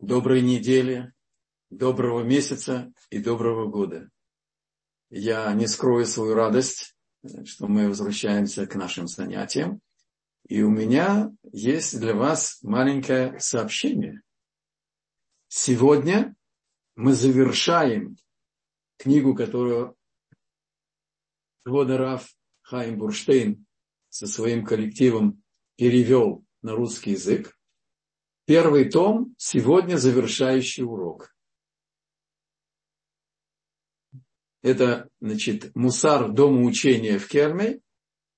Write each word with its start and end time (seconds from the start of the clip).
доброй 0.00 0.40
недели, 0.40 1.12
доброго 1.68 2.22
месяца 2.22 2.92
и 3.10 3.18
доброго 3.18 3.66
года. 3.66 4.10
Я 5.10 5.52
не 5.52 5.66
скрою 5.66 6.06
свою 6.06 6.34
радость, 6.34 6.96
что 7.44 7.66
мы 7.66 7.88
возвращаемся 7.88 8.66
к 8.66 8.74
нашим 8.76 9.06
занятиям. 9.06 9.80
И 10.48 10.62
у 10.62 10.70
меня 10.70 11.30
есть 11.52 12.00
для 12.00 12.14
вас 12.14 12.58
маленькое 12.62 13.38
сообщение. 13.40 14.22
Сегодня 15.48 16.34
мы 16.96 17.12
завершаем 17.12 18.16
книгу, 18.96 19.34
которую 19.34 19.96
Водорав 21.64 22.26
Хайм 22.62 22.98
Бурштейн 22.98 23.66
со 24.08 24.26
своим 24.26 24.64
коллективом 24.64 25.42
перевел 25.76 26.44
на 26.62 26.74
русский 26.74 27.12
язык. 27.12 27.59
Первый 28.50 28.90
том, 28.90 29.32
сегодня 29.38 29.96
завершающий 29.96 30.82
урок. 30.82 31.32
Это, 34.60 35.08
значит, 35.20 35.72
Мусар 35.76 36.32
Дома 36.32 36.64
учения 36.64 37.20
в 37.20 37.28
Керме, 37.28 37.80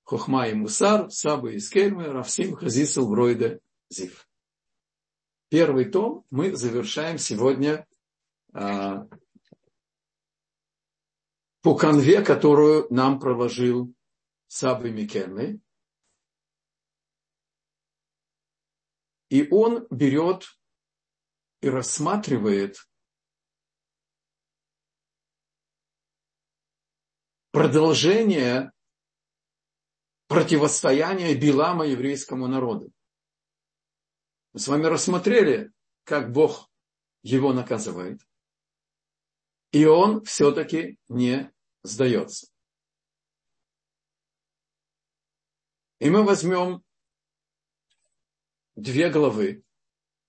Хохма 0.02 0.48
и 0.48 0.52
Мусар, 0.52 1.10
Саба 1.10 1.52
из 1.52 1.70
Керме, 1.70 2.08
Равсим 2.08 2.54
Хазисал 2.54 3.08
Бройда 3.08 3.58
Зив. 3.88 4.28
Первый 5.48 5.86
том 5.86 6.26
мы 6.28 6.54
завершаем 6.54 7.16
сегодня 7.16 7.86
а, 8.52 9.08
по 11.62 11.74
конве, 11.74 12.22
которую 12.22 12.86
нам 12.90 13.18
проложил 13.18 13.94
Сабы 14.46 14.90
Микерны. 14.90 15.62
И 19.32 19.48
он 19.50 19.86
берет 19.88 20.44
и 21.62 21.70
рассматривает 21.70 22.76
продолжение 27.50 28.72
противостояния 30.26 31.34
Билама 31.34 31.86
еврейскому 31.86 32.46
народу. 32.46 32.92
Мы 34.52 34.60
с 34.60 34.68
вами 34.68 34.84
рассмотрели, 34.84 35.72
как 36.04 36.30
Бог 36.30 36.70
его 37.22 37.54
наказывает. 37.54 38.20
И 39.70 39.86
он 39.86 40.22
все-таки 40.26 40.98
не 41.08 41.50
сдается. 41.82 42.48
И 46.00 46.10
мы 46.10 46.22
возьмем 46.22 46.84
две 48.76 49.10
главы 49.10 49.64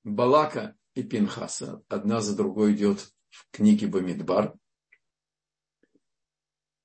Балака 0.03 0.77
и 0.93 1.03
Пинхаса. 1.03 1.83
Одна 1.87 2.21
за 2.21 2.35
другой 2.35 2.73
идет 2.73 3.13
в 3.29 3.47
книге 3.51 3.87
Бамидбар. 3.87 4.55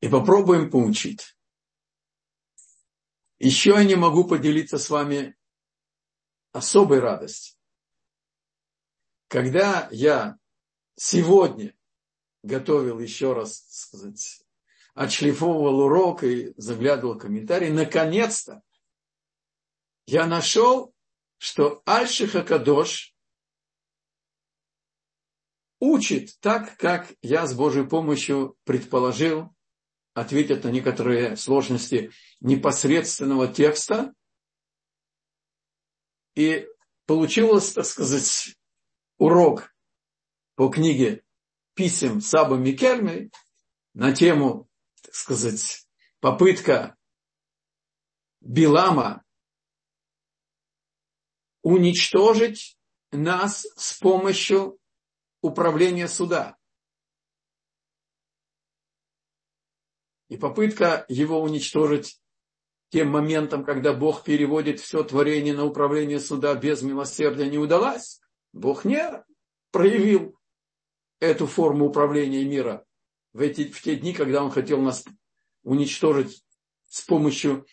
И 0.00 0.08
попробуем 0.08 0.70
поучить. 0.70 1.36
Еще 3.38 3.70
я 3.70 3.84
не 3.84 3.96
могу 3.96 4.24
поделиться 4.24 4.78
с 4.78 4.90
вами 4.90 5.36
особой 6.52 7.00
радостью. 7.00 7.56
Когда 9.28 9.88
я 9.90 10.38
сегодня 10.96 11.76
готовил 12.42 12.98
еще 12.98 13.34
раз, 13.34 13.66
сказать, 13.68 14.42
отшлифовывал 14.94 15.80
урок 15.80 16.24
и 16.24 16.54
заглядывал 16.56 17.18
комментарии, 17.18 17.68
наконец-то 17.68 18.62
я 20.06 20.26
нашел 20.26 20.94
что 21.38 21.82
Альшиха 21.86 22.42
Кадош 22.42 23.14
учит 25.80 26.38
так, 26.40 26.76
как 26.76 27.12
я 27.22 27.46
с 27.46 27.54
Божьей 27.54 27.86
помощью 27.86 28.56
предположил, 28.64 29.54
ответит 30.14 30.64
на 30.64 30.68
некоторые 30.68 31.36
сложности 31.36 32.10
непосредственного 32.40 33.46
текста. 33.46 34.12
И 36.34 36.66
получилось, 37.06 37.72
так 37.72 37.86
сказать, 37.86 38.56
урок 39.16 39.72
по 40.56 40.68
книге 40.68 41.22
писем 41.74 42.20
Саба 42.20 42.56
Микельмы 42.56 43.30
на 43.94 44.12
тему, 44.12 44.68
так 45.02 45.14
сказать, 45.14 45.86
попытка 46.20 46.96
Билама 48.40 49.24
уничтожить 51.68 52.78
нас 53.12 53.66
с 53.76 53.92
помощью 53.98 54.78
управления 55.42 56.08
суда. 56.08 56.56
И 60.30 60.38
попытка 60.38 61.04
его 61.10 61.42
уничтожить 61.42 62.18
тем 62.88 63.10
моментом, 63.10 63.66
когда 63.66 63.92
Бог 63.92 64.24
переводит 64.24 64.80
все 64.80 65.04
творение 65.04 65.52
на 65.52 65.66
управление 65.66 66.20
суда 66.20 66.54
без 66.54 66.80
милосердия, 66.80 67.50
не 67.50 67.58
удалась. 67.58 68.22
Бог 68.54 68.86
не 68.86 69.22
проявил 69.70 70.38
эту 71.20 71.46
форму 71.46 71.84
управления 71.84 72.46
мира 72.46 72.86
в, 73.34 73.42
эти, 73.42 73.70
в 73.70 73.82
те 73.82 73.96
дни, 73.96 74.14
когда 74.14 74.42
Он 74.42 74.50
хотел 74.50 74.80
нас 74.80 75.04
уничтожить 75.64 76.42
с 76.88 77.02
помощью 77.02 77.66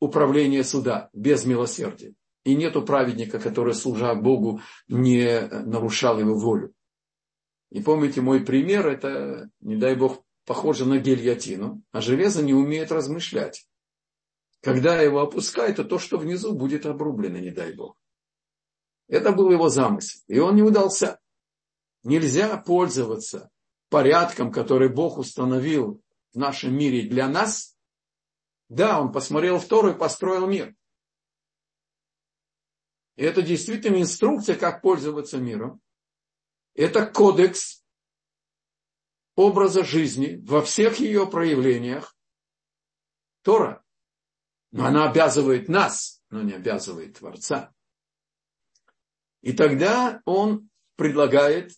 управления 0.00 0.64
суда 0.64 1.10
без 1.12 1.44
милосердия. 1.44 2.16
И 2.46 2.54
нету 2.54 2.82
праведника, 2.82 3.40
который, 3.40 3.74
служа 3.74 4.14
Богу, 4.14 4.60
не 4.86 5.48
нарушал 5.48 6.20
его 6.20 6.38
волю. 6.38 6.72
И 7.70 7.82
помните, 7.82 8.20
мой 8.20 8.44
пример, 8.44 8.86
это, 8.86 9.50
не 9.58 9.74
дай 9.74 9.96
Бог, 9.96 10.22
похоже 10.44 10.84
на 10.84 10.98
гильотину, 10.98 11.82
а 11.90 12.00
железо 12.00 12.44
не 12.44 12.54
умеет 12.54 12.92
размышлять. 12.92 13.66
Когда 14.62 15.02
его 15.02 15.22
опускают, 15.22 15.78
то 15.78 15.84
то, 15.84 15.98
что 15.98 16.18
внизу, 16.18 16.54
будет 16.54 16.86
обрублено, 16.86 17.38
не 17.38 17.50
дай 17.50 17.74
Бог. 17.74 17.96
Это 19.08 19.32
был 19.32 19.50
его 19.50 19.68
замысел, 19.68 20.20
и 20.28 20.38
он 20.38 20.54
не 20.54 20.62
удался. 20.62 21.18
Нельзя 22.04 22.56
пользоваться 22.58 23.50
порядком, 23.88 24.52
который 24.52 24.88
Бог 24.88 25.18
установил 25.18 26.00
в 26.32 26.38
нашем 26.38 26.78
мире 26.78 27.08
для 27.08 27.28
нас. 27.28 27.76
Да, 28.68 29.00
он 29.00 29.10
посмотрел 29.10 29.58
второй, 29.58 29.96
построил 29.96 30.46
мир. 30.46 30.76
Это 33.16 33.40
действительно 33.40 34.00
инструкция, 34.00 34.56
как 34.56 34.82
пользоваться 34.82 35.38
миром. 35.38 35.80
Это 36.74 37.06
кодекс 37.06 37.82
образа 39.34 39.84
жизни 39.84 40.38
во 40.44 40.62
всех 40.62 41.00
ее 41.00 41.26
проявлениях. 41.26 42.14
Тора. 43.42 43.82
Но 44.72 44.84
она 44.84 45.08
обязывает 45.10 45.68
нас, 45.68 46.22
но 46.28 46.42
не 46.42 46.52
обязывает 46.52 47.18
Творца. 47.18 47.74
И 49.40 49.52
тогда 49.52 50.20
он 50.26 50.68
предлагает 50.96 51.72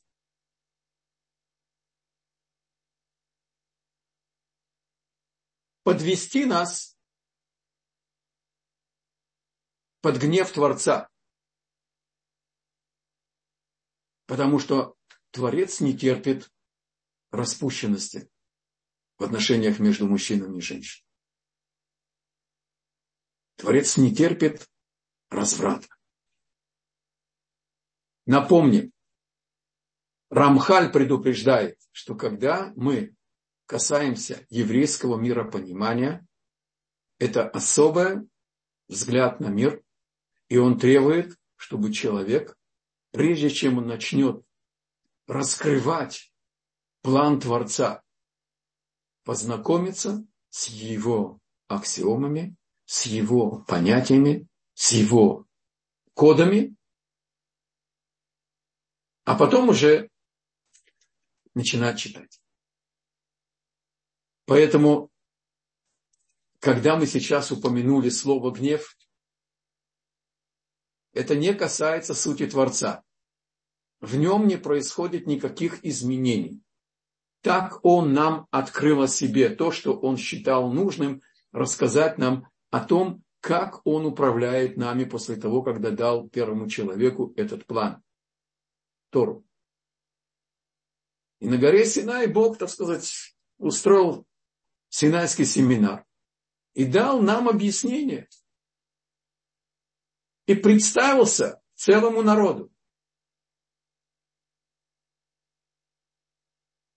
подвести 5.85 6.45
нас 6.45 6.99
под 10.01 10.17
гнев 10.17 10.51
Творца. 10.51 11.09
Потому 14.29 14.59
что 14.59 14.95
Творец 15.31 15.81
не 15.81 15.97
терпит 15.97 16.53
распущенности 17.31 18.31
в 19.17 19.25
отношениях 19.25 19.79
между 19.79 20.07
мужчинами 20.07 20.59
и 20.59 20.61
женщинами. 20.61 21.09
Творец 23.57 23.97
не 23.97 24.15
терпит 24.15 24.69
разврата. 25.31 25.89
Напомним, 28.27 28.93
Рамхаль 30.29 30.93
предупреждает, 30.93 31.81
что 31.91 32.15
когда 32.15 32.71
мы 32.77 33.17
касаемся 33.65 34.47
еврейского 34.51 35.19
миропонимания, 35.19 36.27
это 37.19 37.49
особый 37.49 38.29
взгляд 38.89 39.41
на 39.41 39.47
мир, 39.47 39.83
и 40.51 40.59
он 40.59 40.79
требует, 40.79 41.35
чтобы 41.57 41.95
человек 41.95 42.58
прежде 43.11 43.51
чем 43.51 43.79
он 43.79 43.87
начнет 43.87 44.45
раскрывать 45.27 46.33
план 47.03 47.41
Творца, 47.41 48.03
познакомиться 49.25 50.27
с 50.49 50.69
его 50.69 51.39
аксиомами, 51.69 52.57
с 52.87 53.07
его 53.07 53.63
понятиями, 53.65 54.49
с 54.75 54.93
его 54.93 55.47
кодами, 56.15 56.75
а 59.25 59.37
потом 59.37 59.69
уже 59.69 60.11
начинать 61.55 61.99
читать. 61.99 62.41
Поэтому, 64.47 65.11
когда 66.59 66.97
мы 66.97 67.07
сейчас 67.07 67.53
упомянули 67.53 68.09
слово 68.09 68.51
гнев, 68.51 68.98
это 71.19 71.35
не 71.35 71.53
касается 71.53 72.15
сути 72.15 72.47
Творца. 72.47 73.03
в 74.01 74.15
нем 74.15 74.47
не 74.47 74.57
происходит 74.57 75.27
никаких 75.27 75.85
изменений. 75.85 76.63
Так 77.43 77.85
он 77.85 78.13
нам 78.13 78.47
открыл 78.53 79.03
о 79.03 79.09
себе 79.09 79.49
то, 79.49 79.73
что 79.73 79.99
он 79.99 80.17
считал 80.17 80.73
нужным 80.73 81.21
рассказать 81.51 82.19
нам 82.19 82.49
о 82.71 82.79
том, 82.79 83.25
как 83.41 83.85
он 83.85 84.07
управляет 84.07 84.77
нами 84.77 85.03
после 85.03 85.35
того, 85.35 85.63
когда 85.63 85.91
дал 85.91 86.29
первому 86.29 86.69
человеку 86.69 87.33
этот 87.37 87.67
план. 87.67 88.01
Тору. 89.11 89.45
И 91.41 91.49
на 91.49 91.59
горе 91.59 91.85
Синай 91.85 92.29
Бог, 92.29 92.59
так 92.59 92.71
сказать, 92.71 93.35
устроил 93.59 94.25
Синайский 94.89 95.45
семинар 95.45 96.07
и 96.75 96.85
дал 96.85 97.21
нам 97.21 97.49
объяснение. 97.49 98.29
И 100.49 100.55
представился 100.55 101.61
целому 101.75 102.23
народу. 102.23 102.73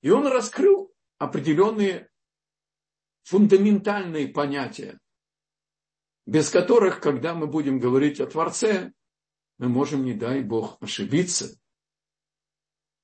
И 0.01 0.09
он 0.09 0.25
раскрыл 0.25 0.95
определенные 1.18 2.09
фундаментальные 3.24 4.30
понятия, 4.30 5.00
без 6.25 6.50
которых, 6.50 7.01
когда 7.01 7.36
мы 7.36 7.45
будем 7.45 7.77
говорить 7.77 8.21
о 8.21 8.25
Творце, 8.25 8.94
мы 9.57 9.68
можем, 9.68 10.06
не 10.06 10.13
дай 10.13 10.42
Бог, 10.42 10.81
ошибиться. 10.81 11.59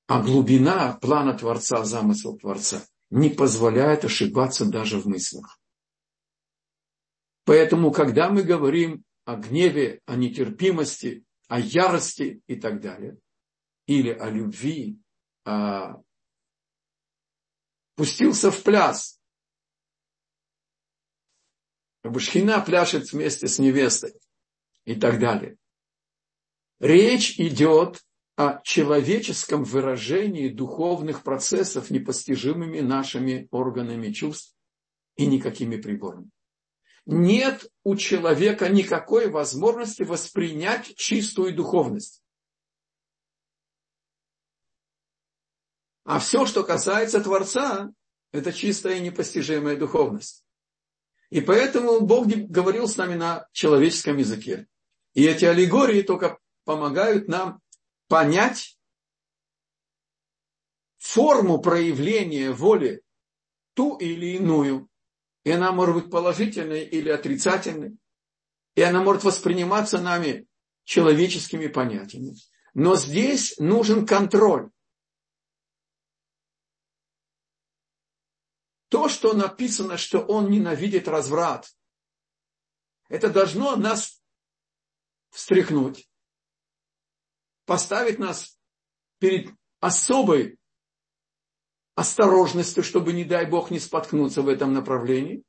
А 0.07 0.23
глубина 0.23 0.93
плана 0.93 1.37
Творца, 1.37 1.83
замысел 1.83 2.37
Творца 2.37 2.87
не 3.09 3.29
позволяет 3.29 4.05
ошибаться 4.05 4.65
даже 4.65 4.97
в 4.99 5.07
мыслях. 5.07 5.59
Поэтому, 7.43 7.91
когда 7.91 8.29
мы 8.29 8.43
говорим 8.43 9.03
о 9.27 9.35
гневе, 9.35 10.01
о 10.05 10.15
нетерпимости, 10.15 11.25
о 11.49 11.59
ярости 11.59 12.41
и 12.47 12.55
так 12.55 12.79
далее, 12.79 13.17
или 13.85 14.09
о 14.09 14.29
любви, 14.29 15.01
о... 15.43 16.01
пустился 17.95 18.51
в 18.51 18.63
пляс, 18.63 19.19
Шхина 22.19 22.61
пляшет 22.61 23.11
вместе 23.11 23.49
с 23.49 23.59
невестой 23.59 24.13
и 24.85 24.95
так 24.95 25.19
далее. 25.19 25.57
Речь 26.79 27.37
идет 27.37 28.01
о 28.37 28.61
человеческом 28.63 29.65
выражении 29.65 30.47
духовных 30.47 31.23
процессов, 31.23 31.89
непостижимыми 31.89 32.79
нашими 32.79 33.49
органами 33.51 34.13
чувств 34.13 34.55
и 35.17 35.25
никакими 35.25 35.75
приборами. 35.75 36.29
Нет 37.09 37.71
у 37.85 37.95
человека 37.95 38.67
никакой 38.67 39.29
возможности 39.29 40.03
воспринять 40.03 40.93
чистую 40.97 41.55
духовность. 41.55 42.21
А 46.03 46.19
все, 46.19 46.45
что 46.45 46.65
касается 46.65 47.23
Творца, 47.23 47.93
это 48.33 48.51
чистая 48.51 48.97
и 48.97 48.99
непостижимая 48.99 49.77
духовность. 49.77 50.43
И 51.29 51.39
поэтому 51.39 52.01
Бог 52.01 52.27
говорил 52.27 52.89
с 52.89 52.97
нами 52.97 53.15
на 53.15 53.47
человеческом 53.53 54.17
языке. 54.17 54.67
И 55.13 55.23
эти 55.25 55.45
аллегории 55.45 56.01
только 56.01 56.39
помогают 56.65 57.29
нам 57.29 57.61
понять 58.09 58.77
форму 60.97 61.59
проявления 61.61 62.51
воли 62.51 63.01
ту 63.75 63.95
или 63.95 64.35
иную. 64.35 64.89
И 65.47 65.51
она 65.51 65.71
может 65.71 65.95
быть 65.95 66.11
положительной 66.11 66.83
или 66.83 67.07
отрицательной. 67.07 67.97
И 68.75 68.81
она 68.81 69.01
может 69.01 69.23
восприниматься 69.23 69.97
нами 69.97 70.45
человеческими 70.83 71.67
понятиями. 71.67 72.35
Но 72.73 72.97
здесь 72.97 73.57
нужен 73.57 74.05
контроль. 74.05 74.69
То, 78.89 79.07
что 79.07 79.31
написано, 79.31 79.95
что 79.95 80.19
он 80.19 80.51
ненавидит 80.51 81.07
разврат, 81.07 81.65
это 83.07 83.29
должно 83.29 83.77
нас 83.77 84.21
встряхнуть, 85.29 86.09
поставить 87.63 88.19
нас 88.19 88.59
перед 89.19 89.55
особой 89.79 90.59
осторожностью, 91.97 92.83
чтобы, 92.83 93.11
не 93.11 93.23
дай 93.23 93.47
Бог, 93.47 93.71
не 93.71 93.79
споткнуться 93.79 94.43
в 94.43 94.49
этом 94.49 94.71
направлении. 94.71 95.43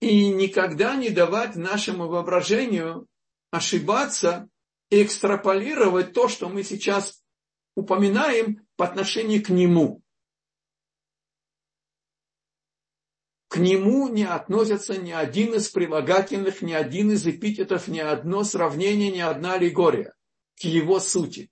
И 0.00 0.28
никогда 0.28 0.94
не 0.94 1.08
давать 1.08 1.56
нашему 1.56 2.06
воображению 2.06 3.06
ошибаться 3.50 4.46
и 4.90 5.02
экстраполировать 5.02 6.12
то, 6.12 6.28
что 6.28 6.50
мы 6.50 6.64
сейчас 6.64 7.24
упоминаем 7.76 8.66
по 8.76 8.84
отношению 8.84 9.42
к 9.42 9.48
нему. 9.48 10.02
К 13.48 13.56
нему 13.56 14.08
не 14.08 14.24
относятся 14.24 14.98
ни 14.98 15.12
один 15.12 15.54
из 15.54 15.70
прилагательных, 15.70 16.60
ни 16.60 16.74
один 16.74 17.10
из 17.12 17.26
эпитетов, 17.26 17.88
ни 17.88 18.00
одно 18.00 18.44
сравнение, 18.44 19.10
ни 19.10 19.20
одна 19.20 19.54
аллегория. 19.54 20.14
К 20.60 20.64
его 20.64 21.00
сути. 21.00 21.50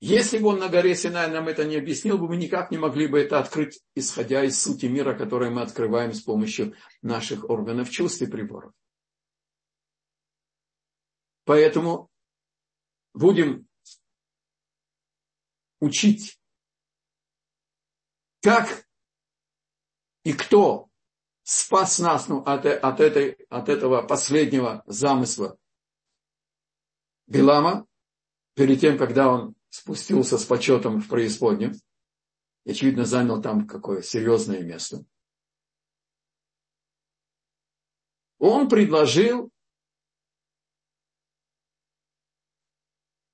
Если 0.00 0.38
бы 0.38 0.50
он 0.50 0.60
на 0.60 0.68
горе 0.68 0.94
Синай 0.94 1.28
нам 1.28 1.48
это 1.48 1.64
не 1.64 1.76
объяснил, 1.76 2.18
бы 2.18 2.28
мы 2.28 2.36
никак 2.36 2.70
не 2.70 2.78
могли 2.78 3.08
бы 3.08 3.18
это 3.18 3.40
открыть, 3.40 3.82
исходя 3.96 4.44
из 4.44 4.60
сути 4.62 4.86
мира, 4.86 5.14
который 5.14 5.50
мы 5.50 5.62
открываем 5.62 6.12
с 6.12 6.20
помощью 6.20 6.76
наших 7.02 7.50
органов 7.50 7.90
чувств 7.90 8.22
и 8.22 8.26
приборов. 8.26 8.72
Поэтому 11.44 12.10
будем 13.12 13.66
учить, 15.80 16.38
как 18.40 18.86
и 20.22 20.32
кто 20.32 20.88
спас 21.42 21.98
нас 21.98 22.28
ну, 22.28 22.42
от, 22.42 22.66
от, 22.66 23.00
этой, 23.00 23.32
от 23.48 23.68
этого 23.68 24.02
последнего 24.02 24.84
замысла 24.86 25.58
Билама, 27.26 27.86
перед 28.54 28.80
тем, 28.80 28.96
когда 28.96 29.32
он 29.32 29.54
спустился 29.70 30.38
с 30.38 30.44
почетом 30.44 31.00
в 31.00 31.08
преисподнюю, 31.08 31.74
и, 32.64 32.70
очевидно, 32.70 33.04
занял 33.04 33.40
там 33.40 33.66
какое 33.66 34.02
серьезное 34.02 34.62
место. 34.62 35.04
Он 38.38 38.68
предложил 38.68 39.50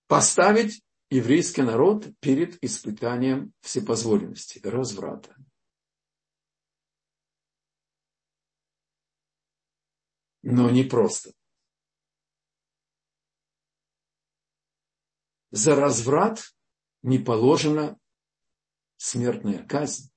поставить 0.07 0.83
еврейский 1.11 1.63
народ 1.63 2.07
перед 2.21 2.63
испытанием 2.63 3.53
всепозволенности, 3.61 4.61
разврата. 4.65 5.37
но 10.45 10.71
не 10.71 10.85
просто. 10.85 11.33
За 15.57 15.77
разврат 15.77 16.53
не 17.03 17.21
положена 17.21 17.97
смертная 18.97 19.65
казнь. 19.65 20.13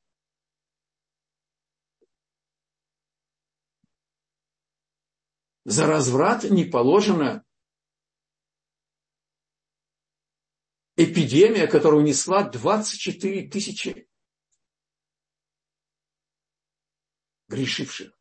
За 5.63 5.85
разврат 5.85 6.45
не 6.45 6.65
положена 6.65 7.45
эпидемия, 10.95 11.67
которая 11.67 12.01
унесла 12.01 12.49
24 12.49 13.47
тысячи 13.47 14.09
грешивших. 17.47 18.16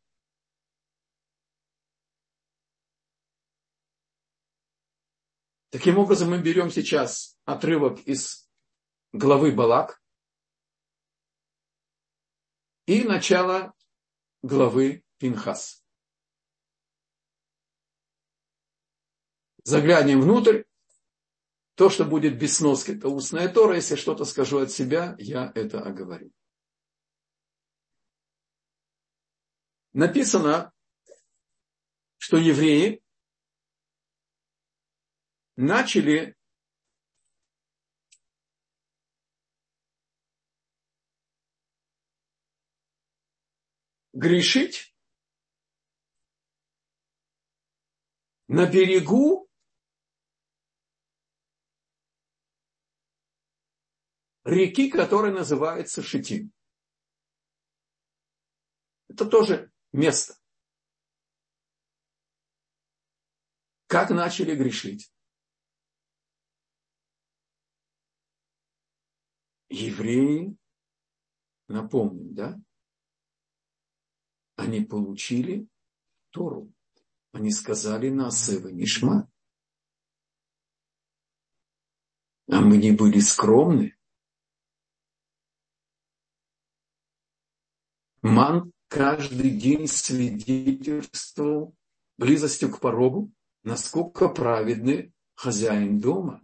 Таким 5.69 5.97
образом, 5.97 6.29
мы 6.29 6.41
берем 6.41 6.69
сейчас 6.69 7.37
отрывок 7.43 7.99
из 8.07 8.49
главы 9.11 9.51
Балак 9.51 10.01
и 12.85 13.03
начало 13.03 13.73
главы 14.41 15.03
Пинхас. 15.17 15.83
Заглянем 19.63 20.21
внутрь. 20.21 20.63
То, 21.75 21.89
что 21.89 22.05
будет 22.05 22.39
без 22.39 22.57
сноски, 22.57 22.91
это 22.91 23.09
устная 23.09 23.49
Тора. 23.49 23.75
Если 23.75 23.95
что-то 23.95 24.25
скажу 24.25 24.59
от 24.59 24.71
себя, 24.71 25.15
я 25.19 25.51
это 25.53 25.81
оговорю. 25.81 26.31
Написано, 29.93 30.73
что 32.17 32.37
евреи 32.37 33.03
начали 35.57 36.37
грешить 44.13 44.95
на 48.47 48.71
берегу 48.71 49.49
реки, 54.45 54.89
которая 54.89 55.33
называется 55.33 56.01
Шитим. 56.01 56.53
Это 59.09 59.25
тоже 59.25 59.71
место. 59.91 60.39
Как 63.87 64.11
начали 64.11 64.55
грешить? 64.55 65.11
Евреи, 69.77 70.57
напомним, 71.67 72.33
да? 72.33 72.59
Они 74.55 74.81
получили 74.81 75.67
Тору. 76.31 76.73
Они 77.31 77.51
сказали 77.51 78.09
на 78.09 78.27
Асева 78.27 78.69
Нишма. 78.69 79.29
А 82.49 82.61
мы 82.61 82.77
не 82.77 82.91
были 82.91 83.19
скромны. 83.19 83.95
Ман 88.23 88.73
каждый 88.87 89.51
день 89.51 89.87
свидетельствовал 89.87 91.75
близостью 92.17 92.71
к 92.71 92.79
порогу, 92.79 93.31
насколько 93.63 94.27
праведный 94.27 95.13
хозяин 95.35 95.99
дома. 95.99 96.43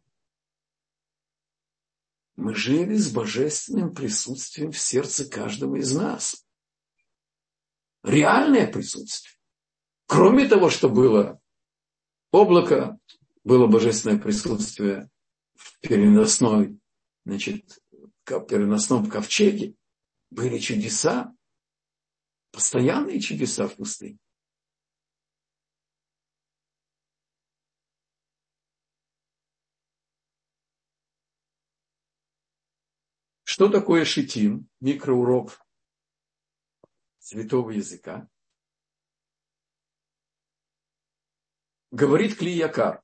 Мы 2.36 2.56
жили 2.56 2.96
с 2.96 3.12
божественным 3.12 3.94
присутствием 3.94 4.72
в 4.72 4.80
сердце 4.80 5.25
каждого 5.30 5.75
из 5.75 5.96
нас. 5.96 6.46
Реальное 8.04 8.72
присутствие. 8.72 9.36
Кроме 10.08 10.48
того, 10.48 10.70
что 10.70 10.90
было 10.90 11.40
облако, 12.32 13.00
было 13.44 13.68
божественное 13.68 14.20
присутствие 14.20 15.10
в 15.56 15.80
переносной, 15.80 16.80
значит, 17.25 17.80
переносном 18.25 19.10
ковчеге, 19.10 19.75
были 20.32 20.58
чудеса, 20.58 21.36
постоянные 22.52 23.20
чудеса 23.20 23.68
в 23.68 23.75
пустыне. 23.75 24.18
Что 33.53 33.69
такое 33.69 34.03
шитим, 34.03 34.67
микроурок 34.79 35.63
святого 37.19 37.69
языка? 37.69 38.27
Говорит 41.91 42.36
Клиякар. 42.36 43.03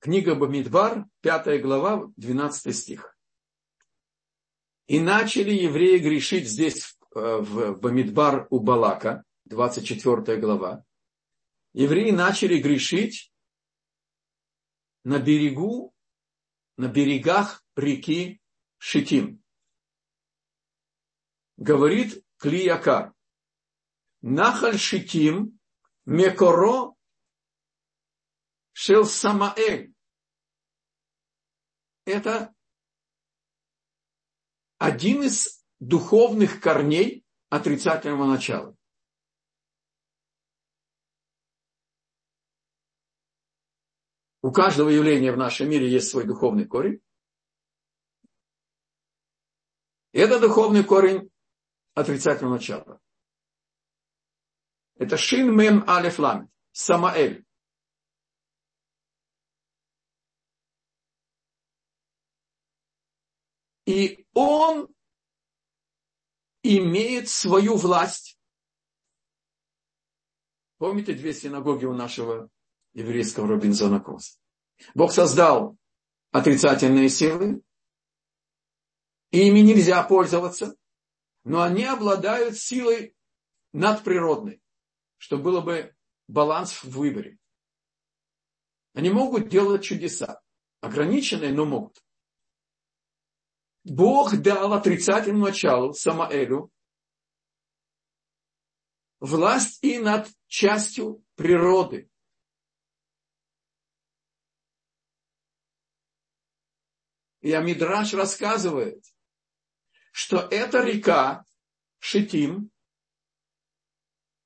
Книга 0.00 0.34
Бамидбар, 0.34 1.06
5 1.20 1.62
глава, 1.62 2.12
12 2.16 2.76
стих. 2.76 3.16
И 4.88 4.98
начали 4.98 5.52
евреи 5.52 5.98
грешить 5.98 6.48
здесь, 6.48 6.98
э, 7.14 7.36
в 7.42 7.78
Бамидбар 7.78 8.48
у 8.50 8.58
Балака, 8.58 9.22
24 9.44 10.36
глава. 10.40 10.84
Евреи 11.74 12.10
начали 12.10 12.60
грешить 12.60 13.32
на 15.04 15.20
берегу 15.20 15.93
на 16.76 16.88
берегах 16.88 17.64
реки 17.76 18.40
Шитим. 18.78 19.42
Говорит 21.56 22.24
Клиякар. 22.38 23.14
Нахаль 24.20 24.78
Шитим 24.78 25.58
Мекоро 26.04 26.94
Шел 28.72 29.06
Самаэль. 29.06 29.94
Это 32.04 32.54
один 34.78 35.22
из 35.22 35.64
духовных 35.78 36.60
корней 36.60 37.24
отрицательного 37.48 38.26
начала. 38.26 38.76
У 44.44 44.52
каждого 44.52 44.90
явления 44.90 45.32
в 45.32 45.38
нашем 45.38 45.70
мире 45.70 45.90
есть 45.90 46.10
свой 46.10 46.26
духовный 46.26 46.66
корень. 46.66 47.02
И 50.12 50.18
это 50.18 50.38
духовный 50.38 50.84
корень 50.84 51.32
отрицательного 51.94 52.56
начала. 52.56 53.00
Это 54.96 55.16
Шин 55.16 55.56
Мем 55.56 55.82
Алеф 55.88 56.18
Ламет, 56.18 56.50
Самаэль. 56.72 57.46
И 63.86 64.26
он 64.34 64.94
имеет 66.62 67.30
свою 67.30 67.78
власть. 67.78 68.38
Помните 70.76 71.14
две 71.14 71.32
синагоги 71.32 71.86
у 71.86 71.94
нашего 71.94 72.50
еврейского 72.94 73.48
Робинзона 73.48 74.00
Круза. 74.00 74.38
Бог 74.94 75.12
создал 75.12 75.76
отрицательные 76.30 77.08
силы, 77.08 77.62
и 79.30 79.48
ими 79.48 79.60
нельзя 79.60 80.02
пользоваться, 80.04 80.76
но 81.44 81.62
они 81.62 81.84
обладают 81.84 82.56
силой 82.56 83.14
надприродной, 83.72 84.62
чтобы 85.18 85.42
было 85.42 85.60
бы 85.60 85.94
баланс 86.28 86.72
в 86.72 86.84
выборе. 86.84 87.38
Они 88.94 89.10
могут 89.10 89.48
делать 89.48 89.84
чудеса, 89.84 90.40
ограниченные, 90.80 91.52
но 91.52 91.64
могут. 91.64 92.02
Бог 93.82 94.36
дал 94.38 94.72
отрицательному 94.72 95.46
началу 95.46 95.92
Самаэлю 95.92 96.70
власть 99.20 99.82
и 99.82 99.98
над 99.98 100.28
частью 100.46 101.24
природы, 101.34 102.08
И 107.44 107.52
Амидраш 107.52 108.14
рассказывает, 108.14 109.04
что 110.12 110.38
эта 110.38 110.82
река 110.82 111.44
Шитим, 111.98 112.70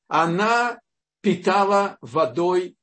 она 0.08 0.80
питала 1.20 1.96
водой 2.00 2.76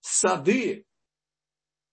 сады, 0.00 0.86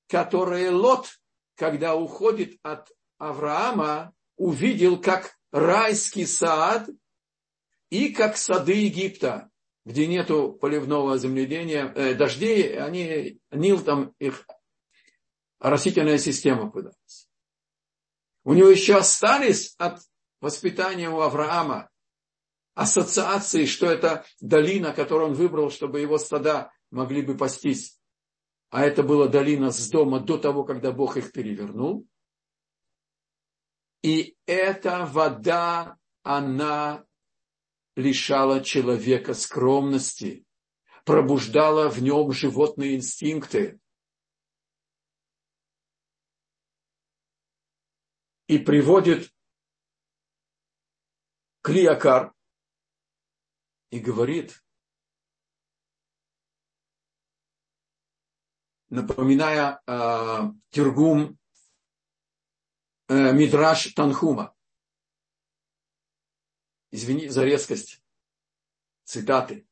которые 0.08 0.70
Лот, 0.70 1.20
когда 1.56 1.96
уходит 1.96 2.60
от 2.62 2.92
Авраама, 3.18 4.14
увидел 4.36 5.02
как 5.02 5.36
райский 5.52 6.28
сад 6.28 6.88
и 7.90 8.14
как 8.14 8.38
сады 8.38 8.74
Египта, 8.74 9.50
где 9.86 10.06
нету 10.06 10.54
поливного 10.54 11.18
земледения, 11.18 11.92
э, 11.96 12.14
дождей, 12.14 12.80
они, 12.80 13.40
Нил 13.50 13.84
там 13.84 14.14
их 14.20 14.46
растительная 15.70 16.18
система 16.18 16.70
пыталась. 16.70 17.30
У 18.44 18.54
него 18.54 18.70
еще 18.70 18.98
остались 18.98 19.76
от 19.78 20.02
воспитания 20.40 21.10
у 21.10 21.22
Авраама 21.22 21.90
ассоциации, 22.76 23.66
что 23.66 23.88
это 23.88 24.26
долина, 24.42 24.94
которую 24.94 25.32
он 25.32 25.36
выбрал, 25.36 25.72
чтобы 25.72 26.02
его 26.02 26.18
стада 26.18 26.72
могли 26.92 27.22
бы 27.22 27.36
пастись. 27.36 28.00
А 28.70 28.84
это 28.84 29.04
была 29.04 29.28
долина 29.28 29.72
с 29.72 29.90
дома 29.90 30.20
до 30.20 30.38
того, 30.38 30.64
когда 30.64 30.92
Бог 30.92 31.18
их 31.18 31.32
перевернул. 31.32 32.06
И 34.04 34.36
эта 34.46 35.06
вода, 35.06 35.98
она 36.22 37.06
лишала 37.96 38.64
человека 38.64 39.34
скромности, 39.34 40.46
пробуждала 41.06 41.90
в 41.90 42.02
нем 42.02 42.32
животные 42.32 42.98
инстинкты. 42.98 43.80
И 48.48 48.60
приводит 48.60 49.34
Клиакар 51.62 52.34
и 53.90 54.00
говорит, 54.00 54.64
напоминая 58.90 59.82
э, 59.88 60.52
Тергум 60.70 61.40
э, 63.08 63.34
Мидраш 63.34 63.94
Танхума. 63.94 64.56
Извини 66.92 67.28
за 67.30 67.44
резкость 67.44 68.02
цитаты. 69.04 69.68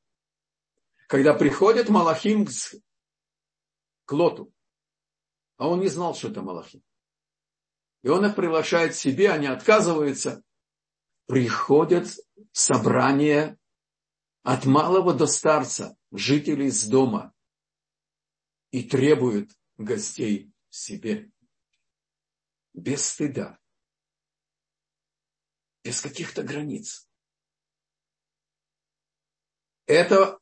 Когда 1.07 1.33
приходит 1.33 1.89
Малахим 1.89 2.47
к 4.05 4.11
Лоту, 4.11 4.51
а 5.57 5.67
он 5.67 5.79
не 5.79 5.87
знал, 5.89 6.15
что 6.15 6.29
это 6.29 6.41
Малахим. 6.41 6.83
И 8.03 8.09
он 8.09 8.25
их 8.25 8.35
приглашает 8.35 8.91
к 8.91 8.95
себе, 8.95 9.31
они 9.31 9.47
отказываются. 9.47 10.43
Приходят 11.25 12.07
собрание 12.51 13.57
от 14.43 14.65
малого 14.65 15.13
до 15.13 15.25
старца, 15.25 15.97
жителей 16.11 16.67
из 16.67 16.85
дома. 16.87 17.33
и 18.71 18.81
требует 18.81 19.51
гостей 19.77 20.51
себе. 20.69 21.31
Без 22.73 23.05
стыда. 23.05 23.59
Без 25.83 26.01
каких-то 26.01 26.41
границ. 26.41 27.07
Это 29.85 30.39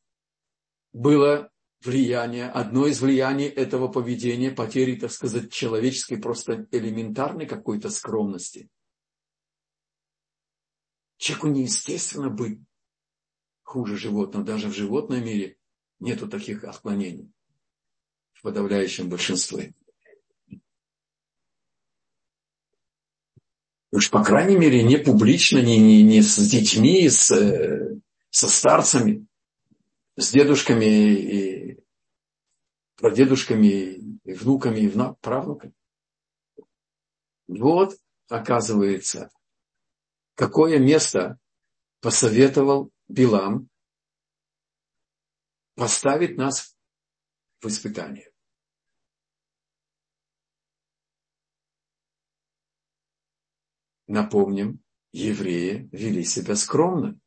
было 0.94 1.52
влияние, 1.84 2.50
одно 2.50 2.88
из 2.88 3.02
влияний 3.02 3.48
этого 3.48 3.88
поведения, 3.88 4.52
потери, 4.52 4.96
так 4.96 5.12
сказать, 5.12 5.52
человеческой, 5.52 6.18
просто 6.18 6.68
элементарной 6.72 7.46
какой-то 7.46 7.90
скромности. 7.90 8.70
Человеку 11.18 11.48
неестественно 11.48 12.30
быть 12.30 12.60
хуже 13.64 13.98
животного. 13.98 14.46
Даже 14.46 14.70
в 14.70 14.76
животном 14.76 15.24
мире 15.24 15.58
нету 16.00 16.28
таких 16.28 16.64
отклонений 16.64 17.32
в 18.34 18.42
подавляющем 18.42 19.08
большинстве. 19.08 19.74
Уж, 23.92 24.10
по 24.10 24.24
крайней 24.24 24.58
мере, 24.58 24.84
не 24.84 24.98
публично, 24.98 25.60
не, 25.60 25.78
не, 25.78 26.02
не 26.02 26.22
с 26.22 26.38
детьми, 26.38 27.10
с, 27.10 27.28
со 28.30 28.48
старцами, 28.48 29.28
с 30.16 30.32
дедушками 30.32 30.86
и 30.86 31.84
прадедушками, 32.96 34.20
и 34.24 34.34
внуками, 34.34 34.80
и 34.82 34.90
правнуками. 35.22 35.74
Вот, 37.48 37.98
оказывается, 38.30 39.30
какое 40.36 40.80
место 40.80 41.38
посоветовал 42.00 42.92
Билам 43.08 43.70
поставить 45.76 46.38
нас 46.38 46.76
в 47.62 47.68
испытание. 47.68 48.32
Напомним, 54.08 54.84
евреи 55.14 55.88
вели 55.92 56.24
себя 56.24 56.56
скромно. 56.56 57.21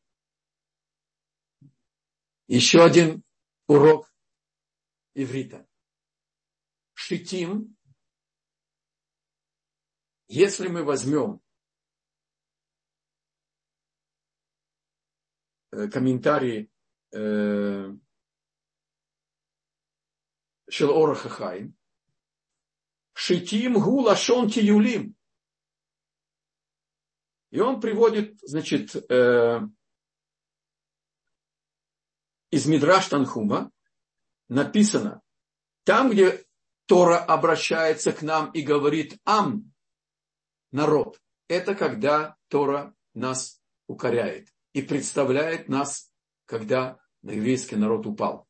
Еще 2.47 2.85
один 2.85 3.23
урок 3.67 4.13
иврита. 5.15 5.67
Шитим, 6.95 7.77
если 10.29 10.69
мы 10.69 10.85
возьмем 10.85 11.41
э, 15.73 15.89
комментарии 15.89 16.71
э, 17.13 17.93
Хахайм, 20.69 21.77
Шитим 23.15 23.81
гула 23.81 24.17
шон 24.17 24.51
тиюлим. 24.51 25.17
И 27.51 27.61
он 27.61 27.81
приводит, 27.81 28.39
значит, 28.43 28.97
э, 29.11 29.61
из 32.55 32.67
Мидраш 32.67 33.09
Танхума, 33.09 33.73
написано, 34.49 35.23
там, 35.83 36.11
где 36.11 36.45
Тора 36.87 37.19
обращается 37.19 38.13
к 38.13 38.23
нам 38.23 38.53
и 38.53 38.63
говорит 38.63 39.19
«ам», 39.25 39.73
народ, 40.71 41.21
это 41.49 41.75
когда 41.75 42.37
Тора 42.47 42.95
нас 43.13 43.61
укоряет 43.89 44.55
и 44.73 44.83
представляет 44.83 45.69
нас, 45.69 46.13
когда 46.45 47.01
еврейский 47.23 47.75
народ 47.75 48.07
упал. 48.07 48.47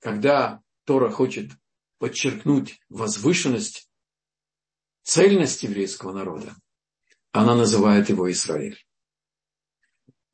Когда 0.00 0.62
Тора 0.84 1.10
хочет 1.10 1.50
подчеркнуть 1.96 2.78
возвышенность, 2.90 3.90
цельность 5.02 5.62
еврейского 5.62 6.12
народа, 6.12 6.54
она 7.32 7.54
называет 7.54 8.10
его 8.10 8.30
Израиль. 8.30 8.78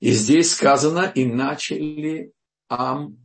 И 0.01 0.11
здесь 0.11 0.53
сказано, 0.53 1.11
и 1.15 1.25
начали 1.25 2.34
Ам 2.68 3.18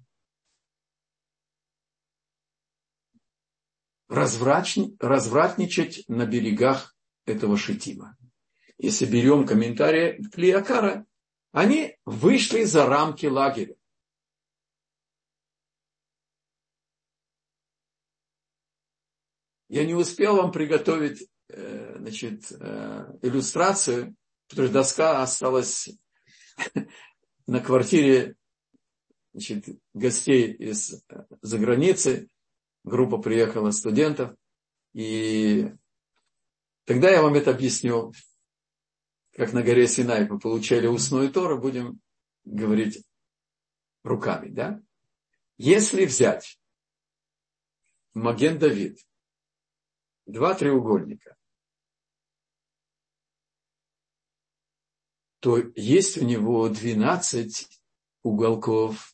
развратничать 4.10 6.04
на 6.08 6.26
берегах 6.26 6.96
этого 7.26 7.58
Шитима. 7.58 8.18
Если 8.78 9.06
берем 9.06 9.46
комментарии 9.46 10.24
Клиакара, 10.32 11.06
они 11.52 11.98
вышли 12.06 12.64
за 12.64 12.86
рамки 12.86 13.26
лагеря. 13.28 13.76
Я 19.68 19.86
не 19.86 19.94
успел 19.94 20.38
вам 20.38 20.52
приготовить 20.52 21.30
э, 21.50 21.98
значит, 22.00 22.52
э, 22.52 23.20
иллюстрацию, 23.22 24.16
потому 24.48 24.68
что 24.68 24.74
доска 24.74 25.22
осталась 25.22 25.90
на 27.46 27.60
квартире 27.60 28.36
значит, 29.40 29.80
гостей 29.94 30.52
из 30.52 31.02
за 31.42 31.58
границы 31.58 32.28
группа 32.84 33.18
приехала 33.20 33.72
студентов, 33.72 34.36
и 34.94 35.72
тогда 36.84 37.10
я 37.10 37.22
вам 37.22 37.36
это 37.36 37.52
объясню, 37.52 38.12
как 39.32 39.54
на 39.54 39.64
горе 39.64 39.88
Синай 39.88 40.28
мы 40.28 40.40
получали 40.40 40.88
устную 40.88 41.32
Тору, 41.32 41.58
будем 41.58 42.02
говорить 42.44 43.02
руками, 44.04 44.50
да? 44.50 44.82
Если 45.58 46.06
взять 46.06 46.60
Маген 48.14 48.60
Давид, 48.60 49.00
два 50.26 50.54
треугольника, 50.54 51.38
то 55.40 55.58
есть 55.76 56.18
у 56.18 56.26
него 56.26 56.68
12 56.68 57.82
уголков 58.24 59.14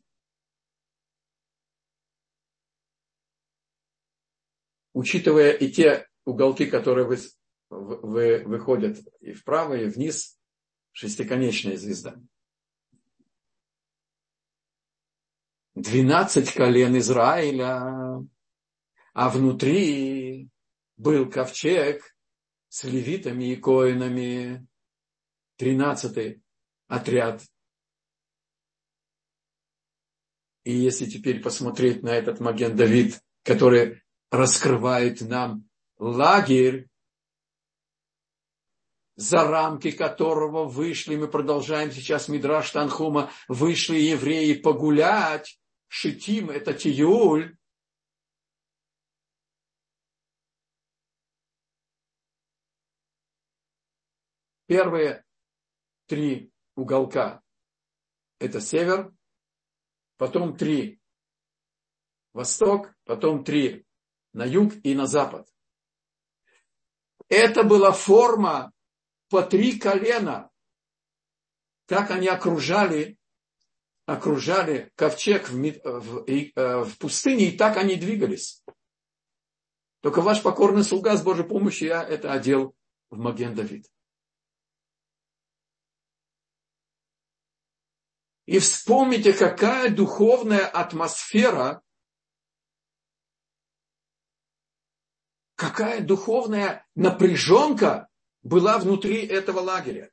учитывая 4.96 5.52
и 5.52 5.70
те 5.70 6.08
уголки, 6.24 6.66
которые 6.66 7.06
вы, 7.06 7.18
вы, 7.70 8.44
выходят 8.46 8.98
и 9.20 9.34
вправо, 9.34 9.76
и 9.76 9.90
вниз, 9.90 10.40
шестиконечная 10.94 11.76
звезда. 11.76 12.16
Двенадцать 15.76 16.54
колен 16.54 16.98
Израиля, 16.98 18.26
а 19.14 19.30
внутри 19.30 20.50
был 20.96 21.30
ковчег 21.30 22.16
с 22.70 22.86
левитами 22.86 23.52
и 23.52 23.58
коинами, 23.58 24.66
тринадцатый 25.58 26.42
отряд. 26.88 27.44
И 30.64 30.72
если 30.72 31.06
теперь 31.06 31.44
посмотреть 31.44 32.02
на 32.02 32.12
этот 32.16 32.40
Маген 32.40 32.78
Давид, 32.78 33.22
который 33.44 34.05
раскрывает 34.36 35.22
нам 35.22 35.68
лагерь, 35.98 36.90
за 39.16 39.46
рамки 39.48 39.92
которого 39.92 40.66
вышли, 40.66 41.16
мы 41.16 41.28
продолжаем 41.30 41.92
сейчас 41.92 42.28
Мидраш 42.28 42.72
Танхума, 42.72 43.32
вышли 43.48 43.98
евреи 43.98 44.54
погулять, 44.54 45.60
шитим, 45.88 46.50
это 46.50 46.74
тиюль. 46.74 47.58
Первые 54.68 55.24
три 56.08 56.52
уголка– 56.76 57.42
это 58.40 58.60
север, 58.60 59.14
потом 60.18 60.58
три– 60.58 61.00
восток, 62.34 62.94
потом 63.06 63.44
три 63.46 63.86
на 64.36 64.44
юг 64.44 64.74
и 64.84 64.94
на 64.94 65.08
запад. 65.08 65.48
Это 67.30 67.64
была 67.64 67.92
форма 67.94 68.72
по 69.30 69.42
три 69.42 69.80
колена. 69.80 70.52
Так 71.88 72.12
они 72.12 72.28
окружали, 72.28 73.18
окружали 74.06 74.92
ковчег 74.96 75.50
в, 75.50 75.56
в, 75.56 76.26
э, 76.28 76.84
в 76.84 76.98
пустыне, 76.98 77.46
и 77.46 77.58
так 77.58 77.78
они 77.78 77.96
двигались. 77.96 78.64
Только 80.02 80.22
ваш 80.22 80.44
покорный 80.44 80.84
слуга 80.84 81.16
с 81.16 81.24
Божьей 81.24 81.48
помощью 81.48 81.88
я 81.88 82.04
это 82.04 82.34
одел 82.34 82.76
в 83.10 83.18
Маген 83.18 83.56
Давид. 83.56 83.90
И 88.46 88.60
вспомните, 88.60 89.32
какая 89.34 89.90
духовная 89.90 90.68
атмосфера 90.68 91.82
какая 95.56 96.02
духовная 96.04 96.86
напряженка 96.96 98.08
была 98.44 98.78
внутри 98.78 99.26
этого 99.26 99.60
лагеря. 99.60 100.12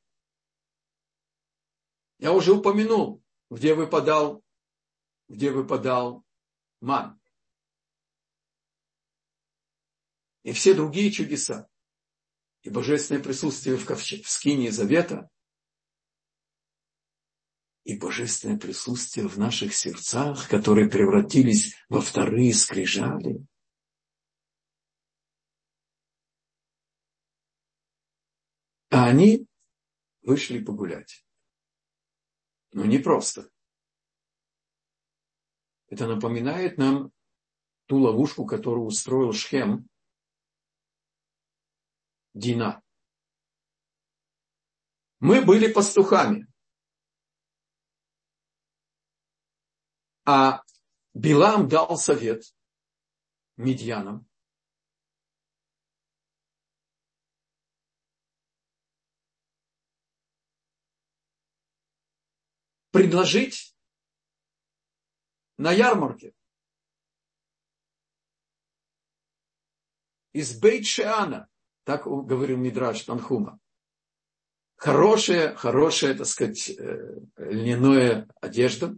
Я 2.19 2.33
уже 2.33 2.53
упомянул, 2.53 3.23
где 3.51 3.75
выпадал, 3.75 4.43
где 5.29 5.51
выпадал 5.51 6.25
ман. 6.81 7.23
и 10.43 10.53
все 10.53 10.75
другие 10.75 11.11
чудеса, 11.11 11.69
и 12.63 12.71
божественное 12.71 13.23
присутствие 13.23 13.77
в, 13.77 13.85
ковче, 13.85 14.23
в 14.23 14.29
скине 14.29 14.71
завета, 14.71 15.31
и 17.85 17.97
божественное 17.99 18.59
присутствие 18.59 19.27
в 19.29 19.39
наших 19.39 19.75
сердцах, 19.75 20.49
которые 20.49 20.89
превратились 20.89 21.75
во 21.89 22.01
вторые 22.01 22.55
скрижали. 22.55 23.45
А 28.93 29.07
они 29.07 29.49
вышли 30.21 30.63
погулять. 30.63 31.25
Но 32.73 32.85
не 32.85 32.99
просто. 32.99 33.51
Это 35.87 36.07
напоминает 36.07 36.77
нам 36.77 37.11
ту 37.87 38.01
ловушку, 38.01 38.45
которую 38.45 38.85
устроил 38.85 39.33
Шхем 39.33 39.89
Дина. 42.35 42.83
Мы 45.21 45.43
были 45.43 45.73
пастухами. 45.73 46.47
А 50.27 50.63
Билам 51.15 51.67
дал 51.67 51.97
совет 51.97 52.43
медьянам. 53.57 54.29
Предложить 63.03 63.77
на 65.57 65.73
ярмарке 65.73 66.33
из 70.33 70.57
Бейт-Шиана, 70.62 71.49
так 71.83 72.05
говорил 72.05 72.59
Мидраш 72.59 73.03
Танхума, 73.03 73.59
хорошая, 74.77 75.57
хорошая, 75.57 76.17
так 76.17 76.27
сказать, 76.27 76.71
э, 76.71 77.19
льняная 77.38 78.29
одежда. 78.41 78.97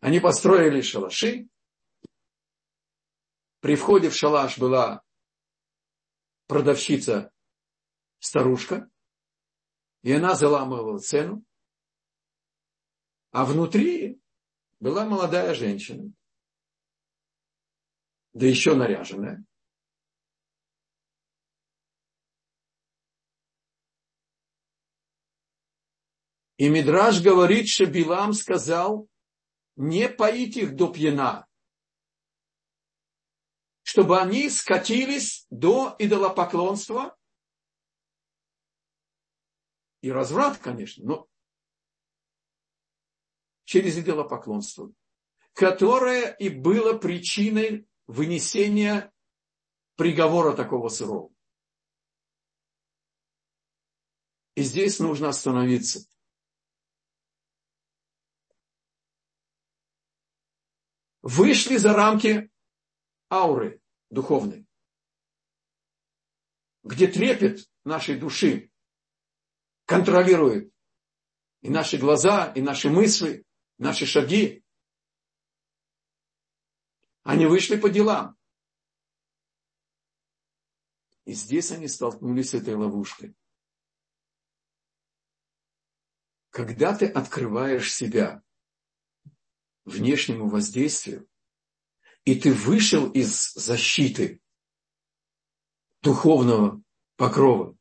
Они 0.00 0.18
построили 0.18 0.80
шалаши. 0.80 1.48
При 3.60 3.76
входе 3.76 4.08
в 4.08 4.14
шалаш 4.14 4.56
была 4.56 5.02
продавщица, 6.46 7.30
старушка, 8.20 8.88
и 10.02 10.12
она 10.12 10.34
заламывала 10.34 10.98
цену. 10.98 11.44
А 13.30 13.44
внутри 13.44 14.20
была 14.80 15.04
молодая 15.04 15.54
женщина, 15.54 16.12
да 18.32 18.46
еще 18.46 18.74
наряженная. 18.74 19.44
И 26.56 26.68
Мидраж 26.68 27.22
говорит, 27.22 27.68
что 27.68 27.86
Билам 27.86 28.32
сказал, 28.32 29.08
не 29.76 30.08
поить 30.08 30.56
их 30.56 30.74
до 30.74 30.92
пьяна, 30.92 31.46
чтобы 33.82 34.20
они 34.20 34.50
скатились 34.50 35.46
до 35.50 35.94
идолопоклонства 36.00 37.16
и 40.00 40.10
разврат, 40.10 40.58
конечно, 40.58 41.04
но 41.04 41.28
через 43.68 43.98
идолопоклонство, 43.98 44.90
которое 45.52 46.32
и 46.32 46.48
было 46.48 46.96
причиной 46.96 47.86
вынесения 48.06 49.12
приговора 49.94 50.56
такого 50.56 50.88
сырого. 50.88 51.30
И 54.54 54.62
здесь 54.62 54.98
нужно 55.00 55.28
остановиться. 55.28 56.00
вышли 61.20 61.76
за 61.76 61.92
рамки 61.92 62.50
ауры 63.30 63.82
духовной, 64.08 64.66
где 66.84 67.06
трепет 67.06 67.68
нашей 67.84 68.18
души 68.18 68.70
контролирует 69.84 70.72
и 71.60 71.68
наши 71.68 71.98
глаза, 71.98 72.50
и 72.54 72.62
наши 72.62 72.88
мысли, 72.88 73.44
наши 73.78 74.06
шаги. 74.06 74.64
Они 77.22 77.46
вышли 77.46 77.76
по 77.76 77.88
делам. 77.88 78.36
И 81.24 81.32
здесь 81.32 81.70
они 81.72 81.88
столкнулись 81.88 82.50
с 82.50 82.54
этой 82.54 82.74
ловушкой. 82.74 83.34
Когда 86.50 86.96
ты 86.96 87.06
открываешь 87.06 87.94
себя 87.94 88.42
внешнему 89.84 90.48
воздействию, 90.48 91.28
и 92.24 92.38
ты 92.38 92.52
вышел 92.52 93.10
из 93.12 93.52
защиты 93.54 94.40
духовного 96.02 96.82
покрова, 97.16 97.77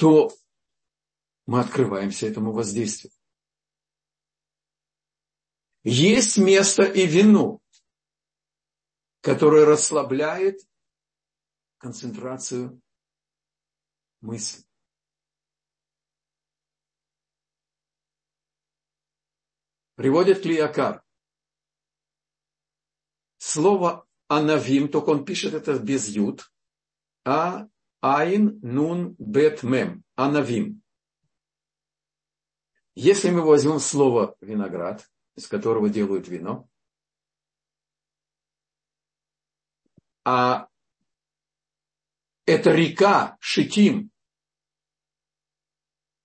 то 0.00 0.34
мы 1.44 1.60
открываемся 1.60 2.26
этому 2.26 2.52
воздействию. 2.52 3.12
Есть 5.82 6.38
место 6.38 6.84
и 6.84 7.06
вину, 7.06 7.62
которое 9.20 9.66
расслабляет 9.66 10.58
концентрацию 11.76 12.80
мысли. 14.22 14.64
Приводит 19.96 20.40
Клиакар. 20.40 21.04
Слово 23.36 24.06
анавим, 24.28 24.88
только 24.88 25.10
он 25.10 25.26
пишет 25.26 25.52
это 25.52 25.78
без 25.78 26.08
ют, 26.08 26.50
а 27.26 27.68
айн 28.00 28.58
нун 28.62 29.14
бет 29.18 29.62
мем, 29.62 30.04
анавим. 30.16 30.82
Если 32.94 33.30
мы 33.30 33.42
возьмем 33.42 33.78
слово 33.78 34.36
виноград, 34.40 35.08
из 35.36 35.46
которого 35.46 35.88
делают 35.88 36.28
вино, 36.28 36.68
а 40.24 40.68
это 42.46 42.72
река 42.72 43.36
Шитим, 43.40 44.10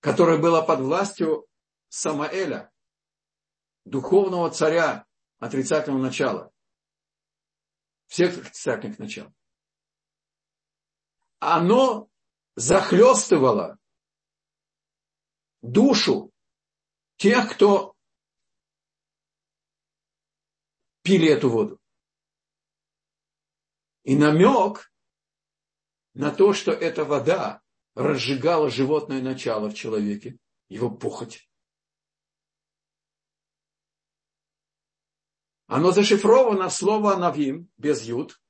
которая 0.00 0.38
была 0.38 0.62
под 0.62 0.80
властью 0.80 1.46
Самаэля, 1.88 2.70
духовного 3.84 4.50
царя 4.50 5.06
отрицательного 5.38 6.02
начала. 6.02 6.52
Всех 8.06 8.38
отрицательных 8.38 8.98
начал. 8.98 9.35
Оно 11.38 12.08
захлестывало 12.54 13.78
душу 15.62 16.32
тех, 17.16 17.52
кто 17.54 17.94
пили 21.02 21.28
эту 21.28 21.50
воду. 21.50 21.80
И 24.04 24.16
намек 24.16 24.92
на 26.14 26.30
то, 26.30 26.52
что 26.52 26.70
эта 26.72 27.04
вода 27.04 27.62
разжигала 27.94 28.70
животное 28.70 29.20
начало 29.20 29.68
в 29.68 29.74
человеке, 29.74 30.38
его 30.68 30.90
похоть. 30.90 31.48
Оно 35.66 35.90
зашифровано 35.90 36.70
слово 36.70 37.16
«навим» 37.16 37.68
без 37.76 38.02
«ют». 38.02 38.40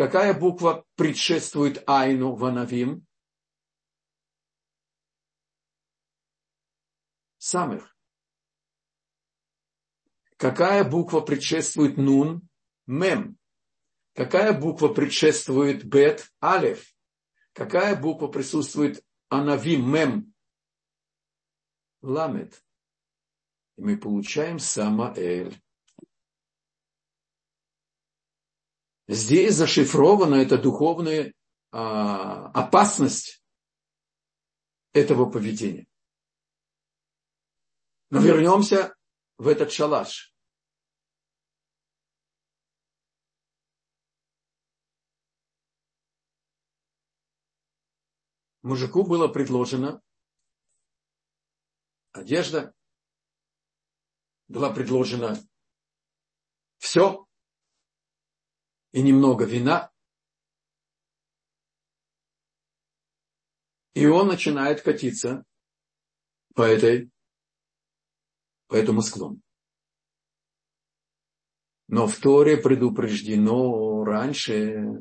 Какая 0.00 0.32
буква 0.32 0.86
предшествует 0.96 1.84
«айну» 1.86 2.34
в 2.34 2.42
«анавим»? 2.46 3.06
Самых. 7.36 7.94
Какая 10.38 10.84
буква 10.84 11.20
предшествует 11.20 11.98
«нун»? 11.98 12.48
«мем». 12.86 13.36
Какая 14.14 14.58
буква 14.58 14.88
предшествует 14.88 15.84
«бет»? 15.84 16.32
«алев». 16.40 16.96
Какая 17.52 17.94
буква 17.94 18.28
присутствует 18.28 19.04
«анавим» 19.28 19.86
«мем»? 19.92 20.32
«ламет» 22.00 22.64
и 23.76 23.82
мы 23.82 23.98
получаем 23.98 24.58
Самаэль. 24.58 25.60
Здесь 29.12 29.56
зашифрована 29.56 30.36
эта 30.36 30.56
духовная 30.56 31.34
а, 31.72 32.46
опасность 32.52 33.42
этого 34.92 35.28
поведения. 35.28 35.88
Но 38.10 38.20
вернемся 38.20 38.94
в 39.36 39.48
этот 39.48 39.72
шалаш. 39.72 40.32
Мужику 48.62 49.02
было 49.02 49.26
предложено 49.26 50.00
одежда, 52.12 52.72
была 54.46 54.72
предложена 54.72 55.36
все 56.78 57.26
и 58.92 59.02
немного 59.02 59.44
вина. 59.44 59.92
И 63.94 64.06
он 64.06 64.28
начинает 64.28 64.82
катиться 64.82 65.44
по 66.54 66.62
этой, 66.62 67.10
по 68.68 68.74
этому 68.74 69.02
склону. 69.02 69.40
Но 71.88 72.06
в 72.06 72.16
Торе 72.20 72.56
предупреждено 72.56 74.04
раньше, 74.04 75.00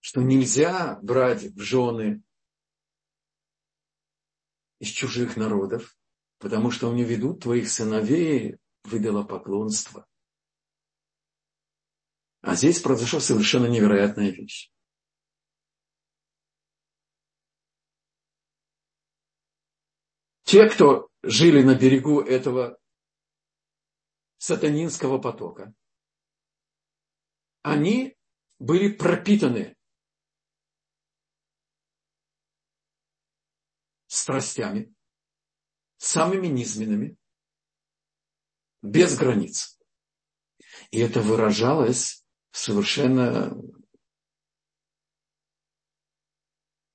что 0.00 0.22
нельзя 0.22 1.00
брать 1.02 1.42
в 1.42 1.60
жены 1.60 2.22
из 4.78 4.88
чужих 4.88 5.36
народов, 5.36 5.96
потому 6.38 6.70
что 6.70 6.90
они 6.90 7.02
ведут 7.02 7.42
твоих 7.42 7.68
сыновей 7.68 8.58
в 8.84 8.96
идолопоклонство. 8.96 10.06
А 12.46 12.56
здесь 12.56 12.82
произошла 12.82 13.20
совершенно 13.20 13.64
невероятная 13.64 14.30
вещь. 14.30 14.70
Те, 20.42 20.68
кто 20.68 21.08
жили 21.22 21.62
на 21.62 21.74
берегу 21.74 22.20
этого 22.20 22.78
сатанинского 24.36 25.18
потока, 25.18 25.72
они 27.62 28.14
были 28.58 28.94
пропитаны 28.94 29.74
страстями, 34.06 34.94
самыми 35.96 36.48
низменными, 36.48 37.16
без 38.82 39.16
границ. 39.16 39.80
И 40.90 40.98
это 40.98 41.22
выражалось 41.22 42.23
совершенно 42.54 43.52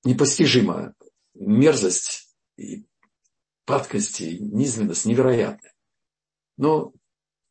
непостижимо. 0.03 0.95
Мерзость 1.35 2.35
и 2.57 2.87
падкость 3.65 4.21
и 4.21 4.39
низменность 4.39 5.05
невероятная. 5.05 5.73
Но 6.57 6.93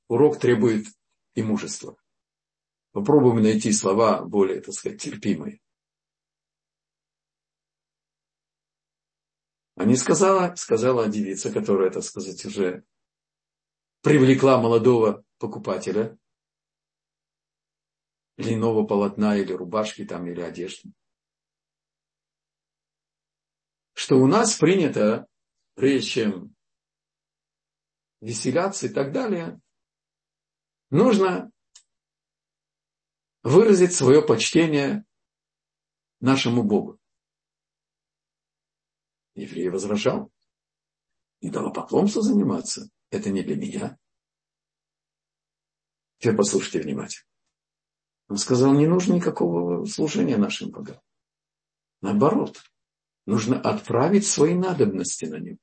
урок 0.08 0.38
требует 0.40 0.86
и 1.34 1.42
мужества. 1.42 1.96
Попробуем 2.92 3.42
найти 3.42 3.72
слова 3.72 4.22
более, 4.24 4.60
так 4.60 4.74
сказать, 4.74 5.00
терпимые. 5.00 5.60
А 9.76 9.84
не 9.84 9.96
сказала, 9.96 10.54
сказала 10.56 11.08
девица, 11.08 11.52
которая, 11.52 11.90
так 11.90 12.02
сказать, 12.02 12.44
уже 12.44 12.84
привлекла 14.02 14.60
молодого 14.60 15.24
покупателя 15.38 16.18
льняного 18.38 18.86
полотна 18.86 19.36
или 19.36 19.52
рубашки 19.52 20.06
там, 20.06 20.26
или 20.26 20.40
одежды. 20.40 20.90
Что 23.92 24.16
у 24.16 24.26
нас 24.26 24.56
принято, 24.56 25.26
прежде 25.74 26.08
чем 26.08 26.56
веселяться 28.20 28.86
и 28.86 28.88
так 28.88 29.12
далее, 29.12 29.60
нужно 30.88 31.50
выразить 33.42 33.92
свое 33.92 34.22
почтение 34.22 35.04
нашему 36.20 36.62
Богу 36.62 36.98
еврей 39.38 39.68
возражал. 39.68 40.30
И 41.40 41.50
дала 41.50 41.70
поклонство 41.70 42.20
заниматься. 42.20 42.90
Это 43.10 43.30
не 43.30 43.42
для 43.42 43.56
меня. 43.56 43.98
Теперь 46.18 46.36
послушайте 46.36 46.80
внимательно. 46.80 47.24
Он 48.28 48.36
сказал, 48.36 48.74
не 48.74 48.86
нужно 48.86 49.14
никакого 49.14 49.86
служения 49.86 50.36
нашим 50.36 50.70
богам. 50.70 51.00
Наоборот, 52.02 52.62
нужно 53.26 53.60
отправить 53.60 54.26
свои 54.26 54.54
надобности 54.54 55.24
на 55.24 55.36
него, 55.36 55.58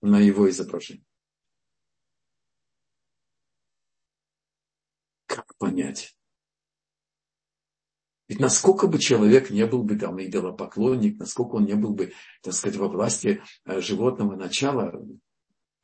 на 0.00 0.18
его 0.18 0.48
изображение. 0.48 1.04
Как 5.26 5.54
понять? 5.58 6.16
Ведь 8.28 8.40
насколько 8.40 8.88
бы 8.88 8.98
человек 8.98 9.50
не 9.50 9.66
был 9.66 9.84
бы 9.84 9.96
там 9.96 10.20
идолопоклонник, 10.20 11.18
насколько 11.18 11.56
он 11.56 11.66
не 11.66 11.74
был 11.74 11.92
бы, 11.92 12.12
так 12.42 12.54
сказать, 12.54 12.76
во 12.76 12.88
власти 12.88 13.42
э, 13.64 13.80
животного 13.80 14.34
начала, 14.34 14.92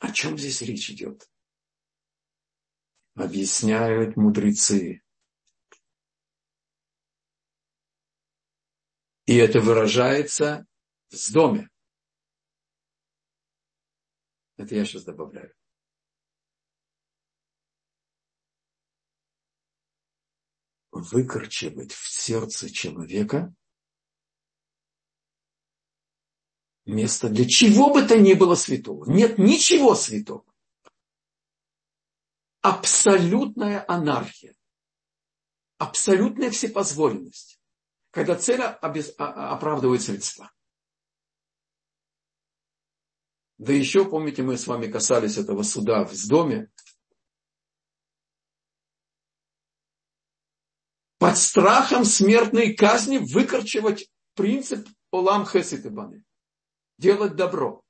о 0.00 0.10
чем 0.10 0.36
здесь 0.36 0.62
речь 0.62 0.90
идет? 0.90 1.30
Объясняют 3.14 4.16
мудрецы. 4.16 5.01
И 9.26 9.36
это 9.36 9.60
выражается 9.60 10.66
в 11.10 11.32
доме. 11.32 11.68
Это 14.56 14.74
я 14.74 14.84
сейчас 14.84 15.04
добавляю. 15.04 15.54
выкорчевать 20.92 21.92
в 21.92 22.08
сердце 22.08 22.70
человека 22.70 23.52
место 26.84 27.28
для 27.28 27.48
чего 27.48 27.92
бы 27.92 28.02
то 28.06 28.18
ни 28.18 28.34
было 28.34 28.54
святого. 28.54 29.10
Нет 29.10 29.38
ничего 29.38 29.94
святого. 29.94 30.44
Абсолютная 32.60 33.84
анархия. 33.88 34.54
Абсолютная 35.78 36.50
всепозволенность. 36.50 37.58
Когда 38.12 38.36
цель. 38.36 38.60
А, 38.60 38.76
а, 38.78 39.54
оправдывает 39.54 40.02
средства. 40.02 40.52
Да 43.58 43.72
еще, 43.72 44.08
помните, 44.08 44.42
мы 44.42 44.56
с 44.58 44.66
вами 44.66 44.90
касались 44.90 45.38
этого 45.38 45.62
суда 45.62 46.04
в 46.04 46.28
доме, 46.28 46.70
под 51.18 51.38
страхом 51.38 52.04
смертной 52.04 52.74
казни 52.74 53.18
выкорчевать 53.18 54.10
принцип 54.34 54.88
Олам 55.12 55.46
Хесит 55.46 55.86
Делать 56.98 57.36
добро. 57.36 57.82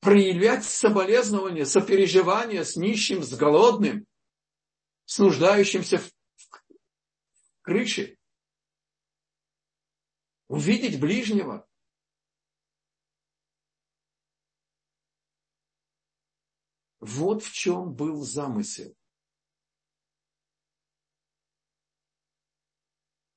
Проявлять 0.00 0.64
соболезнования, 0.64 1.64
сопереживание 1.64 2.64
с 2.64 2.74
нищим, 2.76 3.22
с 3.22 3.32
голодным, 3.34 4.06
с 5.04 5.18
нуждающимся 5.18 5.98
в 5.98 6.10
крыше. 7.68 8.18
Увидеть 10.48 10.98
ближнего. 10.98 11.68
Вот 17.00 17.42
в 17.42 17.52
чем 17.52 17.94
был 17.94 18.22
замысел. 18.22 18.94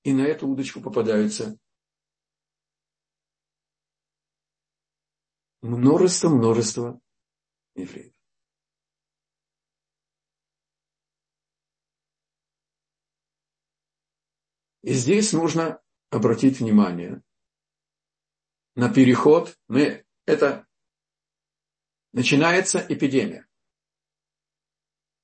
и 0.03 0.13
на 0.13 0.21
эту 0.21 0.47
удочку 0.47 0.81
попадаются 0.81 1.59
множество-множество 5.61 6.99
евреев. 7.75 8.10
И 14.81 14.93
здесь 14.93 15.31
нужно 15.33 15.81
обратить 16.09 16.59
внимание 16.59 17.21
на 18.75 18.91
переход. 18.91 19.57
Мы, 19.67 20.05
это 20.25 20.67
начинается 22.13 22.79
эпидемия. 22.89 23.47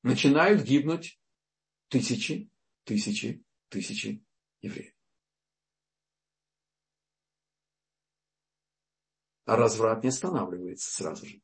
Начинают 0.03 0.61
гибнуть 0.61 1.19
тысячи, 1.87 2.49
тысячи, 2.83 3.43
тысячи 3.69 4.23
евреев. 4.61 4.93
А 9.45 9.55
разврат 9.55 10.03
не 10.03 10.09
останавливается 10.09 10.91
сразу 10.91 11.25
же. 11.25 11.41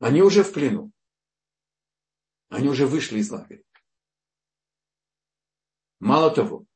Они 0.00 0.20
уже 0.20 0.42
в 0.42 0.52
плену. 0.52 0.92
Они 2.48 2.68
уже 2.68 2.86
вышли 2.86 3.18
из 3.18 3.30
лагеря. 3.30 3.64
Мало 6.00 6.34
того, 6.34 6.66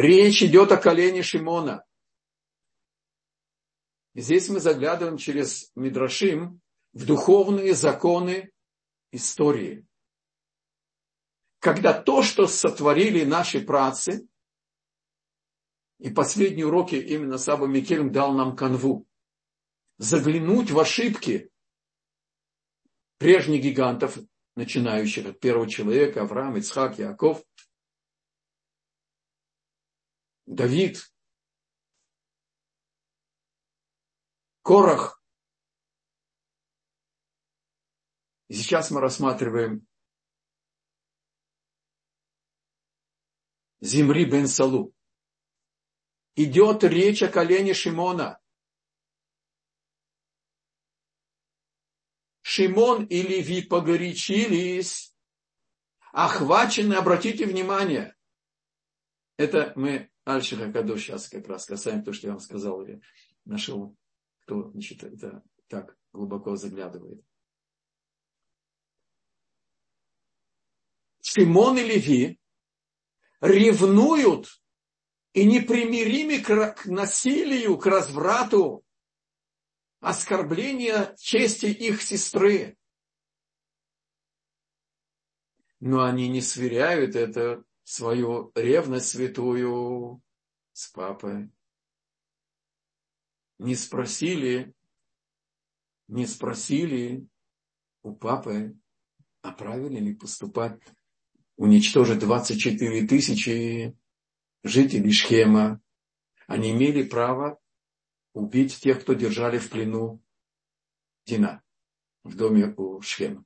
Речь 0.00 0.42
идет 0.42 0.72
о 0.72 0.78
колене 0.78 1.22
Шимона. 1.22 1.84
Здесь 4.14 4.48
мы 4.48 4.58
заглядываем 4.58 5.18
через 5.18 5.70
Мидрашим 5.74 6.62
в 6.94 7.04
духовные 7.04 7.74
законы 7.74 8.50
истории. 9.12 9.86
Когда 11.58 11.92
то, 11.92 12.22
что 12.22 12.46
сотворили 12.46 13.24
наши 13.24 13.60
працы, 13.60 14.26
и 15.98 16.08
последние 16.08 16.66
уроки 16.66 16.94
именно 16.94 17.36
Саба 17.36 17.66
Микельм 17.66 18.10
дал 18.10 18.32
нам 18.32 18.56
канву, 18.56 19.06
заглянуть 19.98 20.70
в 20.70 20.78
ошибки 20.78 21.50
прежних 23.18 23.62
гигантов, 23.62 24.16
начинающих 24.56 25.26
от 25.26 25.40
первого 25.40 25.68
человека, 25.68 26.22
Авраам, 26.22 26.56
Ицхак, 26.56 26.98
Яков, 26.98 27.44
Давид, 30.46 31.12
Корах. 34.62 35.22
И 38.48 38.54
сейчас 38.54 38.90
мы 38.90 39.00
рассматриваем 39.00 39.86
Зимри 43.80 44.24
бен 44.24 44.46
Салу. 44.46 44.94
Идет 46.36 46.84
речь 46.84 47.22
о 47.22 47.28
колене 47.28 47.74
Шимона. 47.74 48.40
Шимон 52.52 53.04
и 53.04 53.22
Леви 53.22 53.62
погорячились, 53.62 55.14
охвачены, 56.10 56.94
обратите 56.94 57.46
внимание, 57.46 58.16
это 59.36 59.72
мы 59.76 60.10
Альшиха 60.24 60.72
Кадош 60.72 61.00
сейчас 61.00 61.28
как 61.28 61.46
раз 61.46 61.64
касаем 61.64 62.02
то, 62.02 62.12
что 62.12 62.26
я 62.26 62.32
вам 62.32 62.40
сказал, 62.40 62.82
или 62.82 63.00
нашел, 63.44 63.96
кто 64.40 64.68
значит, 64.72 65.04
это 65.04 65.44
так 65.68 65.96
глубоко 66.12 66.56
заглядывает. 66.56 67.24
Шимон 71.22 71.78
и 71.78 71.84
Леви 71.84 72.40
ревнуют 73.40 74.60
и 75.34 75.44
непримиримы 75.44 76.40
к 76.40 76.84
насилию, 76.86 77.78
к 77.78 77.86
разврату, 77.86 78.84
оскорбление 80.00 81.14
чести 81.18 81.66
их 81.66 82.02
сестры. 82.02 82.76
Но 85.78 86.04
они 86.04 86.28
не 86.28 86.40
сверяют 86.40 87.14
это, 87.16 87.64
свою 87.84 88.52
ревность 88.54 89.08
святую 89.08 90.22
с 90.72 90.88
папой. 90.88 91.50
Не 93.58 93.74
спросили, 93.74 94.74
не 96.08 96.26
спросили 96.26 97.26
у 98.02 98.14
папы, 98.14 98.78
а 99.42 99.52
правильно 99.52 99.98
ли 99.98 100.14
поступать, 100.14 100.80
уничтожить 101.56 102.20
24 102.20 103.06
тысячи 103.06 103.96
жителей 104.62 105.12
Шхема. 105.12 105.80
Они 106.46 106.70
имели 106.70 107.02
право 107.02 107.58
убить 108.32 108.78
тех, 108.80 109.00
кто 109.00 109.14
держали 109.14 109.58
в 109.58 109.70
плену 109.70 110.22
Дина 111.26 111.62
в 112.22 112.36
доме 112.36 112.74
у 112.76 113.00
Шхема. 113.00 113.44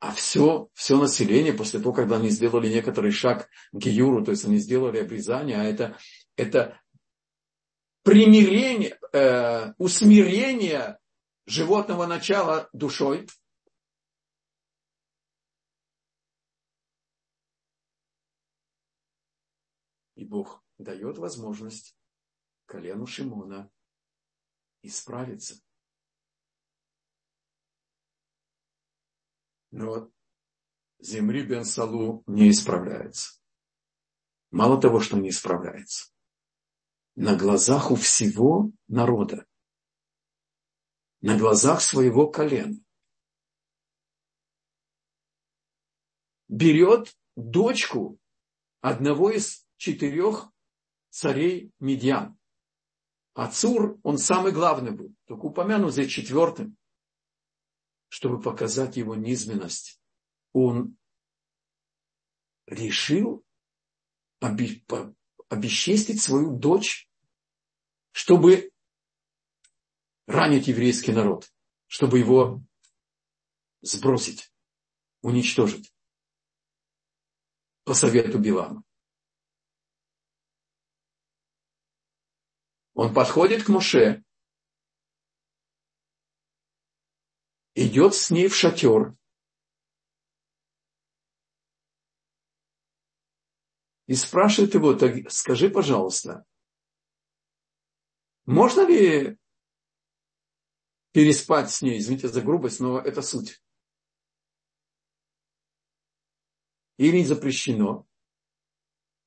А 0.00 0.10
все, 0.12 0.68
все 0.74 0.98
население, 0.98 1.52
после 1.52 1.78
того, 1.78 1.92
когда 1.92 2.16
они 2.16 2.28
сделали 2.30 2.68
некоторый 2.68 3.12
шаг 3.12 3.48
к 3.70 3.76
Гиюру, 3.76 4.24
то 4.24 4.32
есть 4.32 4.44
они 4.44 4.58
сделали 4.58 4.98
обрезание, 4.98 5.60
а 5.60 5.64
это, 5.64 5.96
это 6.36 6.80
примирение, 8.02 8.98
э, 9.12 9.72
усмирение 9.78 10.98
животного 11.46 12.06
начала 12.06 12.68
душой, 12.72 13.28
И 20.14 20.24
Бог 20.24 20.62
дает 20.78 21.18
возможность 21.18 21.96
колену 22.72 23.06
Шимона 23.06 23.70
исправиться. 24.80 25.62
Но 29.70 30.10
Земри 30.98 31.44
бен 31.46 31.66
Салу 31.66 32.24
не 32.26 32.50
исправляется. 32.50 33.38
Мало 34.50 34.80
того, 34.80 35.00
что 35.00 35.18
не 35.18 35.28
исправляется. 35.28 36.14
На 37.14 37.36
глазах 37.36 37.90
у 37.90 37.94
всего 37.94 38.70
народа. 38.88 39.46
На 41.20 41.38
глазах 41.38 41.82
своего 41.82 42.30
колена. 42.30 42.82
Берет 46.48 47.14
дочку 47.36 48.18
одного 48.80 49.30
из 49.30 49.66
четырех 49.76 50.50
царей 51.10 51.70
Медьян. 51.78 52.38
Ацур, 53.34 53.98
он 54.02 54.18
самый 54.18 54.52
главный 54.52 54.90
был, 54.90 55.14
только 55.26 55.46
упомянут 55.46 55.94
за 55.94 56.08
четвертым, 56.08 56.76
чтобы 58.08 58.40
показать 58.40 58.96
его 58.96 59.14
низменность. 59.14 60.00
Он 60.52 60.98
решил 62.66 63.42
обесчестить 65.48 66.20
свою 66.20 66.56
дочь, 66.56 67.08
чтобы 68.10 68.70
ранить 70.26 70.68
еврейский 70.68 71.12
народ, 71.12 71.50
чтобы 71.86 72.18
его 72.18 72.62
сбросить, 73.80 74.52
уничтожить 75.22 75.92
по 77.84 77.94
совету 77.94 78.38
Билама. 78.38 78.84
Он 83.02 83.12
подходит 83.12 83.64
к 83.64 83.68
Моше, 83.68 84.22
идет 87.74 88.14
с 88.14 88.30
ней 88.30 88.46
в 88.46 88.54
шатер. 88.54 89.16
И 94.06 94.14
спрашивает 94.14 94.74
его, 94.74 94.94
так 94.94 95.28
скажи, 95.32 95.68
пожалуйста, 95.68 96.46
можно 98.44 98.86
ли 98.86 99.36
переспать 101.10 101.72
с 101.72 101.82
ней? 101.82 101.98
Извините 101.98 102.28
за 102.28 102.40
грубость, 102.40 102.78
но 102.78 103.00
это 103.00 103.20
суть. 103.20 103.60
Или 106.98 107.24
запрещено? 107.24 108.06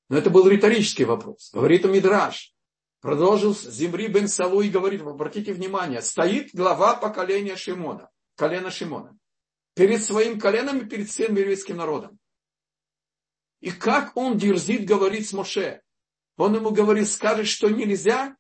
Но 0.07 0.15
это 0.15 0.29
был 0.29 0.47
риторический 0.47 1.03
вопрос. 1.03 1.51
Говорит 1.51 1.83
Мидраш. 1.83 2.54
Продолжил 3.05 3.53
Зимри 3.53 4.07
бен 4.07 4.27
Салу 4.27 4.63
говорит, 4.67 5.03
обратите 5.03 5.53
внимание, 5.53 6.01
стоит 6.01 6.55
глава 6.55 6.95
поколения 6.95 7.55
Шимона, 7.55 8.09
колена 8.35 8.71
Шимона, 8.71 9.15
перед 9.75 10.03
своим 10.03 10.39
коленом 10.39 10.79
и 10.79 10.89
перед 10.89 11.07
всем 11.07 11.35
еврейским 11.35 11.77
народом. 11.77 12.17
И 13.59 13.69
как 13.69 14.17
он 14.17 14.39
дерзит 14.39 14.87
говорить 14.87 15.29
с 15.29 15.33
Моше? 15.33 15.83
Он 16.37 16.55
ему 16.55 16.71
говорит, 16.71 17.07
скажешь, 17.07 17.49
что 17.49 17.69
нельзя? 17.69 18.35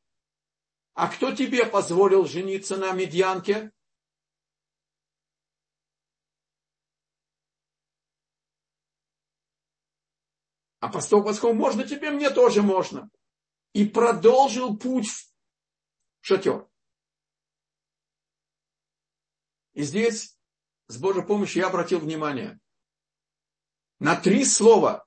А 0.95 1.09
кто 1.09 1.31
тебе 1.31 1.67
позволил 1.67 2.25
жениться 2.25 2.75
на 2.75 2.91
медьянке? 2.91 3.71
А 10.79 10.89
поскольку 10.91 11.53
можно 11.53 11.83
тебе, 11.83 12.09
мне 12.09 12.31
тоже 12.31 12.63
можно 12.63 13.11
и 13.75 13.85
продолжил 13.85 14.77
путь 14.77 15.09
в 15.09 16.25
шатер. 16.25 16.65
И 19.73 19.83
здесь 19.83 20.39
с 20.87 20.97
Божьей 20.97 21.25
помощью 21.25 21.63
я 21.63 21.67
обратил 21.67 21.99
внимание 21.99 22.57
на 23.99 24.15
три 24.15 24.45
слова, 24.45 25.05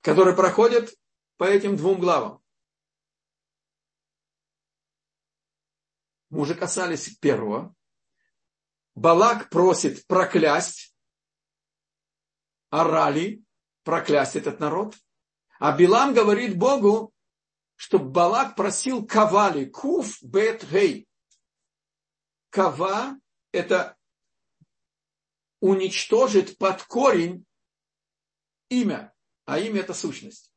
которые 0.00 0.34
проходят 0.34 0.90
по 1.36 1.44
этим 1.44 1.76
двум 1.76 2.00
главам. 2.00 2.42
Мы 6.30 6.40
уже 6.40 6.54
касались 6.54 7.14
первого. 7.18 7.76
Балак 8.94 9.50
просит 9.50 10.06
проклясть, 10.06 10.96
орали, 12.70 13.44
проклясть 13.82 14.36
этот 14.36 14.60
народ. 14.60 14.96
А 15.58 15.76
Билам 15.76 16.14
говорит 16.14 16.56
Богу, 16.56 17.12
чтобы 17.78 18.10
Балак 18.10 18.56
просил 18.56 19.06
Кавали, 19.06 19.64
Куф 19.64 20.20
Бет 20.20 20.68
Гей. 20.68 21.08
Кава– 22.50 23.16
это 23.52 23.96
уничтожит 25.60 26.58
под 26.58 26.82
корень 26.82 27.46
имя 28.68 29.14
а 29.48 29.58
имя 29.58 29.80
это 29.80 29.94
сущность. 29.94 30.52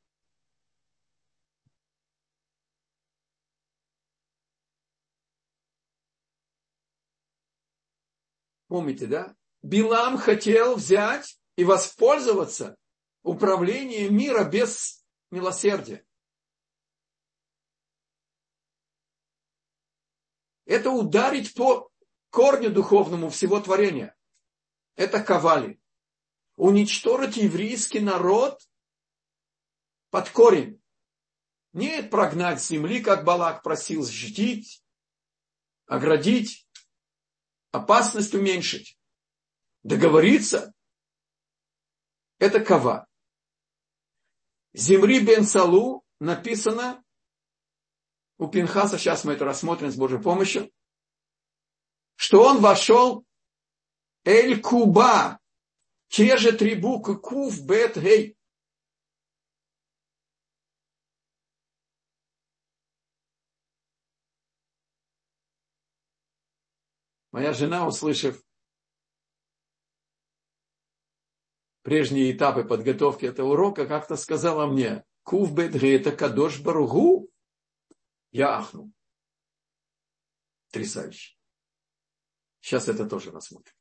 Помните, 8.67 9.07
да? 9.07 9.33
Билам 9.61 10.17
хотел 10.17 10.75
взять 10.75 11.39
и 11.55 11.63
воспользоваться 11.63 12.75
управлением 13.23 14.17
мира 14.17 14.43
без 14.43 15.05
милосердия. 15.29 16.05
Это 20.65 20.91
ударить 20.91 21.53
по 21.53 21.91
корню 22.29 22.71
духовному 22.71 23.29
всего 23.29 23.59
творения. 23.59 24.15
Это 24.95 25.21
ковали. 25.23 25.79
Уничтожить 26.55 27.37
еврейский 27.37 27.99
народ 27.99 28.61
под 30.09 30.29
корень. 30.29 30.81
Не 31.73 32.03
прогнать 32.03 32.61
земли, 32.61 33.01
как 33.01 33.23
Балак 33.23 33.63
просил, 33.63 34.03
защитить, 34.03 34.83
оградить, 35.85 36.67
опасность 37.71 38.33
уменьшить. 38.33 38.99
Договориться– 39.83 40.73
это 42.39 42.63
кава. 42.63 43.07
Земри 44.73 45.19
бен 45.25 45.43
Салу 45.43 46.05
написано 46.19 47.03
у 48.41 48.47
Пинхаса, 48.47 48.97
сейчас 48.97 49.23
мы 49.23 49.33
это 49.33 49.45
рассмотрим 49.45 49.91
с 49.91 49.95
Божьей 49.95 50.19
помощью, 50.19 50.71
что 52.15 52.43
он 52.43 52.59
вошел 52.59 53.23
Эль 54.23 54.59
Куба, 54.59 55.39
те 56.07 56.37
же 56.37 56.51
три 56.51 56.73
буквы 56.73 57.19
Кув, 57.19 57.63
Бет, 57.63 57.97
Гей. 57.97 58.35
Моя 67.31 67.53
жена, 67.53 67.85
услышав 67.85 68.43
прежние 71.83 72.31
этапы 72.31 72.63
подготовки 72.63 73.25
этого 73.25 73.51
урока, 73.51 73.85
как-то 73.85 74.15
сказала 74.15 74.65
мне, 74.65 75.05
Кув 75.21 75.53
Бетге 75.53 75.95
это 75.95 76.11
Кадош 76.11 76.59
Баругу. 76.59 77.20
Я 78.31 78.57
ахнул. 78.57 78.91
Потрясающе. 80.67 81.35
Сейчас 82.61 82.87
это 82.87 83.05
тоже 83.05 83.31
рассмотрим. 83.31 83.75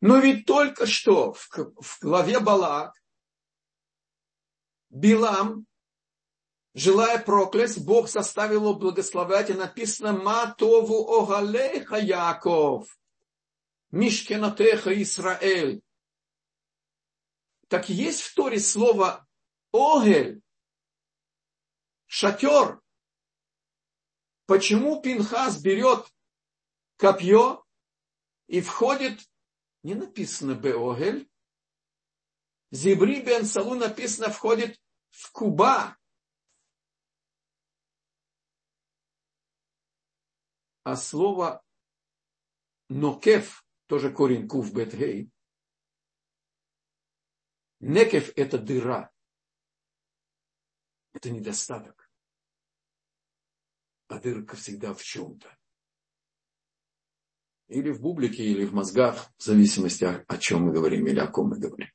Но 0.00 0.18
ведь 0.18 0.46
только 0.46 0.86
что 0.86 1.32
в, 1.32 1.48
в 1.80 1.98
главе 2.00 2.40
Балак 2.40 2.94
Билам, 4.88 5.66
желая 6.74 7.22
проклясть, 7.22 7.84
Бог 7.84 8.08
заставил 8.08 8.62
его 8.62 8.74
благословлять, 8.74 9.50
и 9.50 9.54
написано 9.54 10.12
«Матову 10.12 11.22
огалеха 11.22 11.96
Яков, 11.96 12.98
Мишкенатеха 13.92 14.90
Исраэль». 15.02 15.82
Так 17.68 17.88
есть 17.88 18.22
в 18.22 18.34
Торе 18.34 18.58
слово 18.58 19.28
«огель», 19.72 20.42
«шатер». 22.10 22.82
Почему 24.46 25.00
Пинхас 25.00 25.62
берет 25.62 26.12
копье 26.96 27.64
и 28.48 28.60
входит 28.60 29.20
не 29.84 29.94
написано 29.94 30.56
Беогель. 30.56 31.30
Зибри 32.72 33.22
бен 33.22 33.44
Салу 33.44 33.76
написано 33.76 34.28
входит 34.28 34.76
в 35.10 35.30
Куба. 35.30 35.96
А 40.82 40.96
слово 40.96 41.62
Нокев, 42.88 43.64
тоже 43.86 44.12
корень 44.12 44.48
Кув 44.48 44.72
Бетгей, 44.72 45.30
Некев– 47.78 48.32
это 48.36 48.58
дыра. 48.58 49.12
Это 51.20 51.30
недостаток. 51.30 52.10
А 54.08 54.18
дырка 54.18 54.56
всегда 54.56 54.94
в 54.94 55.02
чем-то. 55.02 55.54
Или 57.68 57.90
в 57.90 58.00
бублике, 58.00 58.42
или 58.42 58.64
в 58.64 58.72
мозгах, 58.72 59.30
в 59.36 59.42
зависимости 59.42 60.04
о 60.04 60.38
чем 60.38 60.62
мы 60.62 60.72
говорим 60.72 61.06
или 61.06 61.20
о 61.20 61.26
ком 61.26 61.50
мы 61.50 61.58
говорим. 61.58 61.88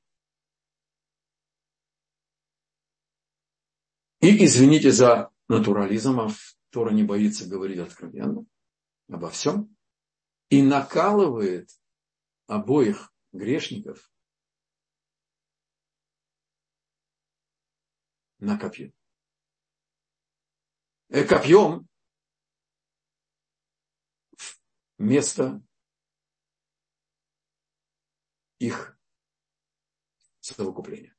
И 4.21 4.45
извините 4.45 4.91
за 4.91 5.32
натурализм, 5.47 6.19
а 6.19 6.30
Тора 6.69 6.91
не 6.91 7.03
боится 7.03 7.49
говорить 7.49 7.80
откровенно 7.80 8.45
обо 9.09 9.32
всем. 9.32 9.76
И 10.49 10.61
накалывает 10.61 11.71
обоих 12.45 13.11
грешников 13.34 14.11
на 18.38 18.57
копье. 18.59 18.94
Э, 21.10 21.24
копьем 21.24 21.88
место 24.97 25.62
их 28.60 28.97
совокупления. 30.39 31.16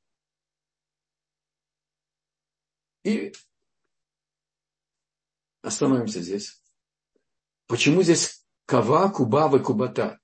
И 3.05 3.33
остановимся 5.63 6.21
здесь. 6.21 6.63
Почему 7.67 8.03
здесь 8.03 8.45
кава, 8.65 9.09
кубава, 9.13 9.61
кубата? 9.61 10.21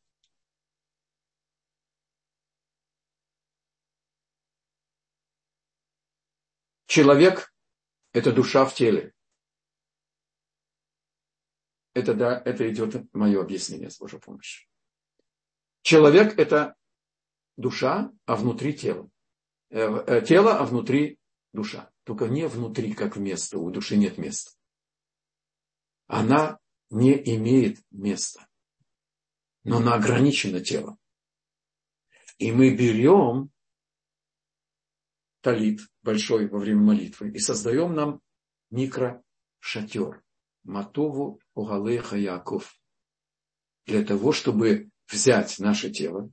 Человек– 6.86 7.54
это 8.12 8.32
душа 8.32 8.66
в 8.66 8.74
теле. 8.74 9.14
Это 11.94 12.14
да, 12.14 12.42
это 12.44 12.70
идет 12.70 13.12
мое 13.14 13.40
объяснение 13.40 13.90
с 13.90 13.98
Божьей 13.98 14.20
помощью. 14.20 14.66
Человек– 15.82 16.34
это 16.38 16.74
душа, 17.56 18.12
а 18.24 18.36
внутри 18.36 18.72
тело. 18.72 19.10
Э, 19.70 20.04
э, 20.06 20.22
тело, 20.22 20.58
а 20.58 20.64
внутри 20.64 21.18
душа. 21.52 21.90
Только 22.04 22.28
не 22.28 22.46
внутри, 22.48 22.94
как 22.94 23.16
место. 23.16 23.58
У 23.58 23.70
души 23.70 23.96
нет 23.96 24.16
места. 24.18 24.52
Она 26.06 26.58
не 26.90 27.12
имеет 27.36 27.78
места. 27.90 28.48
Но 29.64 29.78
она 29.78 29.94
ограничена 29.94 30.60
телом. 30.60 30.98
И 32.38 32.50
мы 32.52 32.74
берем 32.74 33.50
талит 35.40 35.80
большой 36.02 36.48
во 36.48 36.58
время 36.58 36.80
молитвы 36.80 37.30
и 37.30 37.38
создаем 37.38 37.94
нам 37.94 38.20
микрошатер. 38.70 40.22
Матову 40.64 41.40
Угалеха 41.54 42.16
Яков. 42.16 42.76
Для 43.86 44.04
того, 44.04 44.32
чтобы 44.32 44.90
взять 45.08 45.58
наше 45.58 45.90
тело 45.90 46.30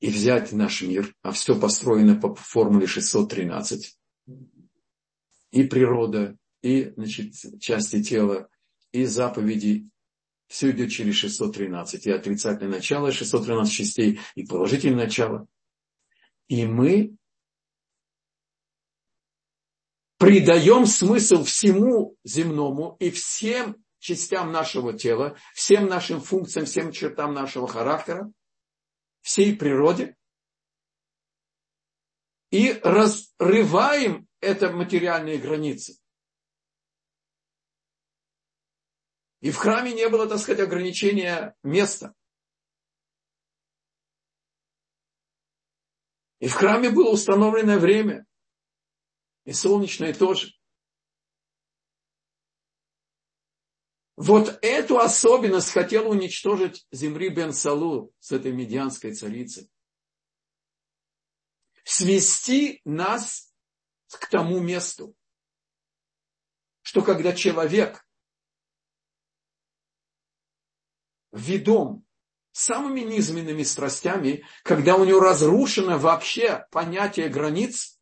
и 0.00 0.10
взять 0.10 0.52
наш 0.52 0.82
мир, 0.82 1.14
а 1.22 1.32
все 1.32 1.58
построено 1.58 2.20
по 2.20 2.34
формуле 2.34 2.86
613, 2.86 3.98
и 5.50 5.64
природа, 5.64 6.36
и 6.62 6.92
значит, 6.96 7.34
части 7.60 8.02
тела, 8.02 8.48
и 8.92 9.04
заповеди, 9.04 9.88
все 10.46 10.70
идет 10.70 10.90
через 10.90 11.16
613, 11.16 12.06
и 12.06 12.10
отрицательное 12.10 12.76
начало 12.76 13.12
613 13.12 13.72
частей, 13.72 14.20
и 14.34 14.44
положительное 14.44 15.06
начало. 15.06 15.46
И 16.48 16.66
мы 16.66 17.16
придаем 20.24 20.86
смысл 20.86 21.44
всему 21.44 22.16
земному 22.24 22.96
и 22.98 23.10
всем 23.10 23.84
частям 23.98 24.52
нашего 24.52 24.94
тела, 24.94 25.36
всем 25.52 25.86
нашим 25.86 26.22
функциям, 26.22 26.64
всем 26.64 26.92
чертам 26.92 27.34
нашего 27.34 27.68
характера, 27.68 28.32
всей 29.20 29.54
природе, 29.54 30.16
и 32.50 32.72
разрываем 32.82 34.26
это 34.40 34.70
материальные 34.70 35.36
границы. 35.36 35.98
И 39.40 39.50
в 39.50 39.58
храме 39.58 39.92
не 39.92 40.08
было, 40.08 40.26
так 40.26 40.38
сказать, 40.38 40.66
ограничения 40.66 41.54
места. 41.62 42.14
И 46.38 46.48
в 46.48 46.54
храме 46.54 46.88
было 46.88 47.10
установленное 47.10 47.78
время. 47.78 48.24
И 49.44 49.52
солнечное 49.52 50.14
тоже. 50.14 50.52
Вот 54.16 54.58
эту 54.62 54.98
особенность 54.98 55.70
хотел 55.70 56.08
уничтожить 56.08 56.86
Земри 56.92 57.30
бен 57.30 57.52
Салу 57.52 58.12
с 58.20 58.32
этой 58.32 58.52
медианской 58.52 59.12
царицей. 59.12 59.68
свести 61.84 62.80
нас 62.84 63.52
к 64.08 64.28
тому 64.28 64.60
месту, 64.60 65.14
что 66.82 67.02
когда 67.02 67.34
человек 67.34 68.06
ведом 71.32 72.06
самыми 72.52 73.00
низменными 73.00 73.64
страстями, 73.64 74.46
когда 74.62 74.96
у 74.96 75.04
него 75.04 75.20
разрушено 75.20 75.98
вообще 75.98 76.66
понятие 76.70 77.28
границ, 77.28 77.93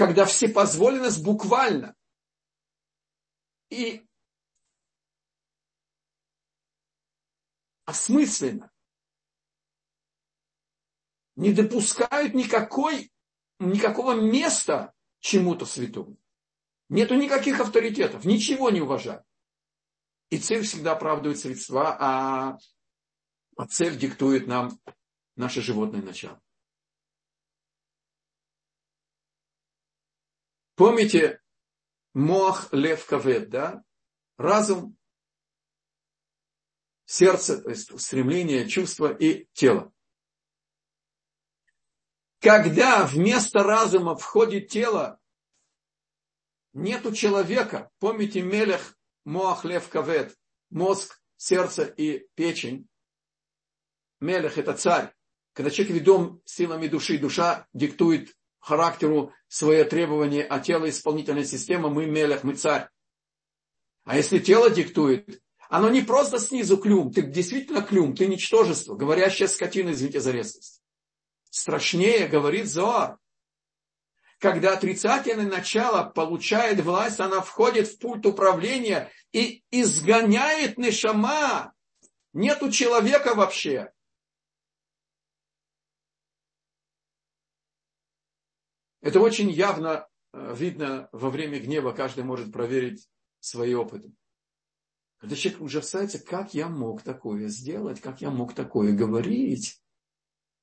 когда 0.00 0.24
всепозволенность 0.24 1.22
буквально 1.22 1.94
и 3.68 4.02
осмысленно 7.84 8.72
не 11.36 11.52
допускают 11.52 12.32
никакой, 12.32 13.12
никакого 13.58 14.14
места 14.14 14.94
чему-то 15.18 15.66
святому. 15.66 16.16
Нету 16.88 17.14
никаких 17.14 17.60
авторитетов, 17.60 18.24
ничего 18.24 18.70
не 18.70 18.80
уважают. 18.80 19.22
И 20.30 20.38
цель 20.38 20.62
всегда 20.62 20.92
оправдывает 20.92 21.38
средства, 21.38 21.94
а, 22.00 22.58
а 23.54 23.66
цель 23.66 23.98
диктует 23.98 24.46
нам 24.46 24.80
наше 25.36 25.60
животное 25.60 26.00
начало. 26.00 26.40
Помните 30.80 31.42
Мох 32.14 32.72
Лев 32.72 33.04
Кавед, 33.04 33.50
да? 33.50 33.84
Разум, 34.38 34.96
сердце, 37.04 37.60
то 37.60 37.68
есть 37.68 38.00
стремление, 38.00 38.66
чувство 38.66 39.12
и 39.12 39.44
тело. 39.52 39.92
Когда 42.40 43.04
вместо 43.04 43.62
разума 43.62 44.16
входит 44.16 44.68
тело, 44.68 45.20
нету 46.72 47.14
человека. 47.14 47.90
Помните 47.98 48.40
Мелех 48.40 48.98
Моах 49.26 49.66
Лев 49.66 49.86
Кавет, 49.90 50.34
мозг, 50.70 51.22
сердце 51.36 51.84
и 51.84 52.26
печень. 52.34 52.88
Мелех– 54.18 54.56
это 54.56 54.72
царь. 54.72 55.14
Когда 55.52 55.70
человек 55.70 55.94
ведом 55.96 56.40
силами 56.46 56.86
души, 56.86 57.18
душа 57.18 57.68
диктует 57.74 58.34
характеру 58.60 59.32
свои 59.48 59.82
требования, 59.84 60.42
а 60.42 60.60
тело 60.60 60.88
исполнительная 60.88 61.44
система, 61.44 61.88
мы 61.88 62.06
мелех, 62.06 62.44
мы 62.44 62.54
царь. 62.54 62.88
А 64.04 64.16
если 64.16 64.38
тело 64.38 64.70
диктует, 64.70 65.42
оно 65.68 65.88
не 65.88 66.02
просто 66.02 66.38
снизу 66.38 66.76
клюм, 66.78 67.12
ты 67.12 67.22
действительно 67.22 67.82
клюм, 67.82 68.14
ты 68.14 68.26
ничтожество, 68.26 68.94
говорящая 68.94 69.48
скотина, 69.48 69.90
извините 69.90 70.20
за 70.20 70.32
резкость. 70.32 70.82
Страшнее, 71.50 72.28
говорит 72.28 72.66
Зоар. 72.66 73.18
Когда 74.38 74.72
отрицательное 74.72 75.46
начало 75.46 76.04
получает 76.04 76.80
власть, 76.80 77.20
она 77.20 77.40
входит 77.42 77.88
в 77.88 77.98
пульт 77.98 78.24
управления 78.24 79.10
и 79.32 79.62
изгоняет 79.70 80.78
Нешама. 80.78 81.74
Нету 82.32 82.70
человека 82.70 83.34
вообще. 83.34 83.92
Это 89.00 89.20
очень 89.20 89.50
явно 89.50 90.08
э, 90.32 90.54
видно 90.56 91.08
во 91.12 91.30
время 91.30 91.58
гнева, 91.58 91.92
каждый 91.92 92.24
может 92.24 92.52
проверить 92.52 93.08
свои 93.40 93.74
опыты. 93.74 94.12
Когда 95.18 95.36
человек 95.36 95.60
ужасается, 95.60 96.18
как 96.18 96.54
я 96.54 96.68
мог 96.68 97.02
такое 97.02 97.48
сделать, 97.48 98.00
как 98.00 98.20
я 98.20 98.30
мог 98.30 98.54
такое 98.54 98.92
говорить, 98.92 99.80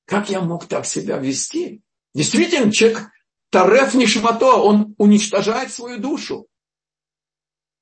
как 0.04 0.30
я 0.30 0.40
мог 0.40 0.66
так 0.66 0.86
себя 0.86 1.18
вести. 1.18 1.82
Действительно, 2.14 2.72
человек 2.72 3.10
Тареф 3.50 3.94
Нишмато, 3.94 4.56
он 4.56 4.94
уничтожает 4.98 5.72
свою 5.72 5.98
душу. 5.98 6.48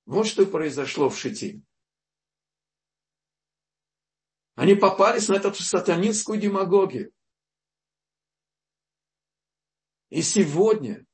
Вот 0.04 0.26
что 0.26 0.46
произошло 0.46 1.08
в 1.08 1.18
Шити. 1.18 1.62
Они 4.54 4.74
попались 4.74 5.28
на 5.28 5.34
эту 5.34 5.52
сатанинскую 5.54 6.40
демагогию. 6.40 7.12
И 10.10 10.22
сегодня 10.22 11.04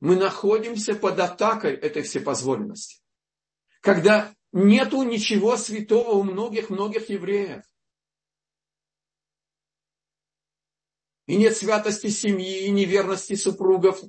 мы 0.00 0.16
находимся 0.16 0.94
под 0.94 1.18
атакой 1.18 1.74
этой 1.74 2.02
всепозволенности. 2.02 3.02
Когда 3.80 4.34
нету 4.52 5.02
ничего 5.02 5.56
святого 5.56 6.12
у 6.12 6.22
многих-многих 6.22 7.08
евреев. 7.10 7.64
И 11.26 11.36
нет 11.36 11.56
святости 11.56 12.08
семьи, 12.08 12.66
и 12.66 12.70
неверности 12.70 13.34
супругов, 13.34 14.02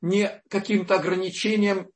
не 0.00 0.42
каким-то 0.48 0.96
ограничением. 0.96 1.90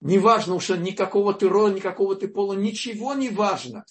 Не 0.00 0.18
важно 0.18 0.54
уж 0.54 0.68
никакого 0.68 1.32
ты 1.32 1.48
рода, 1.48 1.74
никакого 1.74 2.16
ты 2.16 2.28
пола, 2.28 2.52
ничего 2.52 3.14
не 3.14 3.30
важно. 3.30 3.84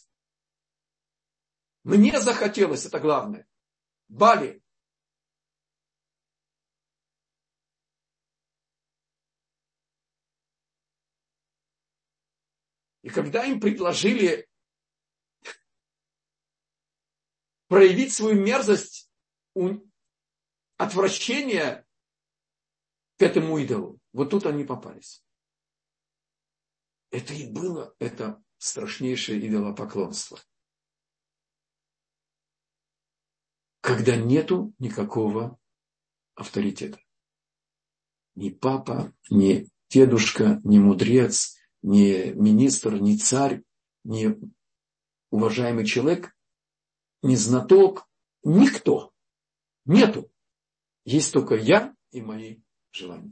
Мне 1.83 2.21
захотелось, 2.21 2.85
это 2.85 2.99
главное. 2.99 3.47
Бали, 4.07 4.61
когда 13.15 13.45
им 13.45 13.61
предложили 13.61 14.45
проявить 17.69 18.11
свою 18.11 18.35
мерзость, 18.43 19.09
отвращение 20.75 21.87
к 23.17 23.21
этому 23.21 23.57
идолу, 23.59 24.01
вот 24.11 24.31
тут 24.31 24.45
они 24.45 24.65
попались. 24.65 25.23
Это 27.09 27.33
и 27.33 27.49
было 27.49 27.95
это 27.99 28.43
страшнейшее 28.57 29.47
идолопоклонство. 29.47 30.37
Когда 33.79 34.17
нету 34.17 34.73
никакого 34.77 35.57
авторитета. 36.33 36.99
Ни 38.33 38.49
папа, 38.49 39.15
ни 39.29 39.69
дедушка, 39.87 40.59
ни 40.65 40.79
мудрец, 40.79 41.55
ни 41.85 42.31
министр, 42.31 42.95
ни 42.99 43.15
царь, 43.15 43.61
ни 44.03 44.35
уважаемый 45.29 45.85
человек, 45.85 46.35
ни 47.21 47.35
знаток, 47.35 48.09
никто. 48.43 49.13
Нету. 49.85 50.31
Есть 51.03 51.31
только 51.31 51.53
я 51.53 51.95
и 52.09 52.23
мои 52.23 52.57
желания. 52.91 53.31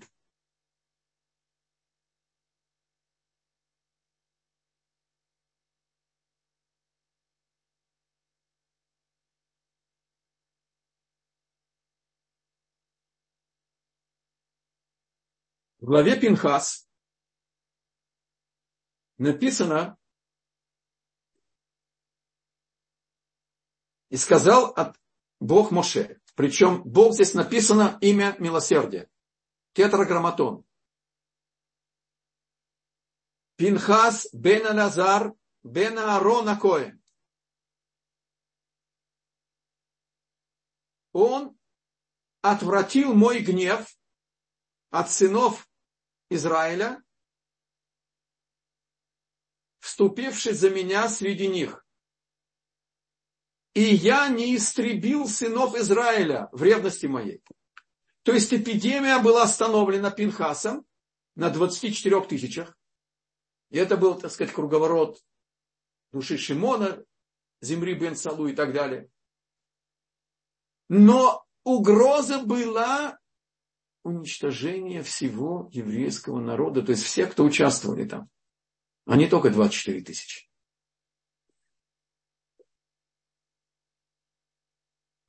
В 15.80 15.86
главе 15.86 16.20
Пинхас 16.20 16.88
написано, 19.18 19.98
и 24.10 24.18
сказал 24.18 24.68
от 24.76 25.00
Бог 25.40 25.72
Моше. 25.72 26.22
Причем 26.36 26.84
Бог 26.84 27.14
здесь 27.14 27.34
написано 27.34 27.98
имя 28.02 28.36
милосердия. 28.40 29.10
Тетраграмматон. 29.74 30.64
Пинхас 33.56 34.28
бен 34.34 34.68
Алазар 34.68 35.34
бен 35.64 35.98
Аарона 35.98 36.60
Коэн. 36.60 37.02
Он 41.12 41.58
отвратил 42.42 43.14
мой 43.14 43.40
гнев 43.40 43.98
от 44.92 45.10
сынов 45.10 45.68
Израиля 46.30 47.04
вступивший 49.84 50.54
за 50.54 50.70
меня 50.70 51.10
среди 51.10 51.48
них. 51.48 51.86
И 53.74 53.82
я 53.82 54.30
не 54.30 54.56
истребил 54.56 55.28
сынов 55.28 55.76
Израиля 55.76 56.48
в 56.54 56.64
ревности 56.64 57.06
моей. 57.06 57.44
То 58.24 58.32
есть 58.32 58.54
эпидемия 58.54 59.20
была 59.20 59.44
остановлена 59.44 60.10
Пинхасом 60.10 60.86
на 61.36 61.50
24 61.50 62.22
тысячах. 62.22 62.78
И 63.72 63.78
это 63.78 63.98
был, 63.98 64.18
так 64.18 64.32
сказать, 64.32 64.54
круговорот 64.54 65.22
души 66.14 66.38
Шимона, 66.38 67.04
земли 67.62 67.94
Бен 67.94 68.16
Салу 68.16 68.48
и 68.48 68.56
так 68.56 68.72
далее. 68.72 69.10
Но 70.88 71.46
угроза 71.66 72.40
была 72.40 73.20
уничтожение 74.04 75.04
всего 75.04 75.68
еврейского 75.74 76.40
народа, 76.40 76.84
то 76.84 76.92
есть 76.92 77.04
всех, 77.04 77.34
кто 77.34 77.44
участвовали 77.44 78.08
там 78.08 78.30
а 79.06 79.16
не 79.16 79.28
только 79.28 79.50
24 79.50 80.02
тысячи. 80.02 80.50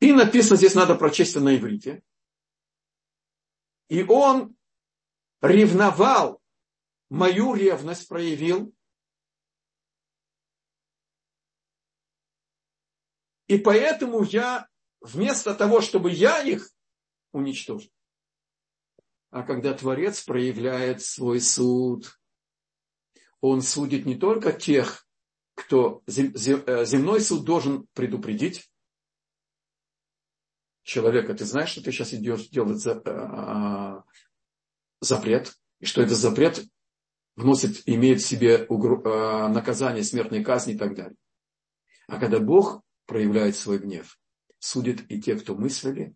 И 0.01 0.13
написано, 0.13 0.57
здесь 0.57 0.75
надо 0.75 0.95
прочесть 0.95 1.35
на 1.37 1.57
иврите. 1.57 2.03
И 3.89 4.03
он 4.03 4.57
ревновал, 5.41 6.43
мою 7.09 7.55
ревность 7.55 8.09
проявил. 8.09 8.75
И 13.47 13.59
поэтому 13.59 14.23
я, 14.25 14.69
вместо 15.01 15.55
того, 15.55 15.81
чтобы 15.81 16.11
я 16.11 16.43
их 16.43 16.71
уничтожил, 17.33 17.91
а 19.31 19.43
когда 19.43 19.75
Творец 19.75 20.23
проявляет 20.23 21.03
свой 21.03 21.41
суд, 21.41 22.19
он 23.47 23.61
судит 23.61 24.07
не 24.07 24.15
только 24.15 24.53
тех, 24.53 25.07
кто 25.55 26.03
э, 26.07 26.13
земной 26.87 27.21
суд 27.21 27.45
должен 27.45 27.87
предупредить 27.93 28.71
человека, 30.83 31.35
ты 31.35 31.45
знаешь, 31.45 31.69
что 31.69 31.83
ты 31.83 31.93
сейчас 31.93 32.15
идешь 32.15 32.49
делать 32.49 32.79
за, 32.79 33.03
э, 33.05 34.03
запрет, 35.03 35.55
и 35.81 35.85
что 35.85 36.01
этот 36.01 36.17
запрет 36.17 36.65
вносит, 37.37 37.83
имеет 37.85 38.23
в 38.23 38.27
себе 38.27 38.65
угру, 38.65 39.03
э, 39.03 39.49
наказание 39.49 40.05
смертной 40.05 40.43
казни 40.43 40.73
и 40.73 40.79
так 40.79 40.95
далее. 40.95 41.17
А 42.09 42.19
когда 42.19 42.39
Бог 42.39 42.81
проявляет 43.05 43.57
свой 43.57 43.79
гнев, 43.79 44.19
судит 44.59 45.05
и 45.11 45.21
те, 45.21 45.37
кто 45.37 45.55
мыслили, 45.55 46.15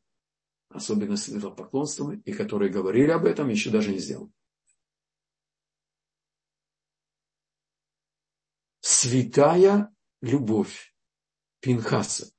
особенно 0.70 1.18
с 1.18 1.29
поклонством, 1.51 2.20
и 2.20 2.33
которые 2.33 2.72
говорили 2.72 3.11
об 3.11 3.26
этом, 3.26 3.51
еще 3.51 3.68
даже 3.68 3.91
не 3.91 3.99
сделали. 3.99 4.33
Святая 9.01 9.94
любовь 10.22 10.92
Пинхаса 11.61 12.32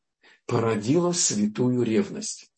породила 0.45 1.13
святую 1.13 1.83
ревность, 1.83 2.51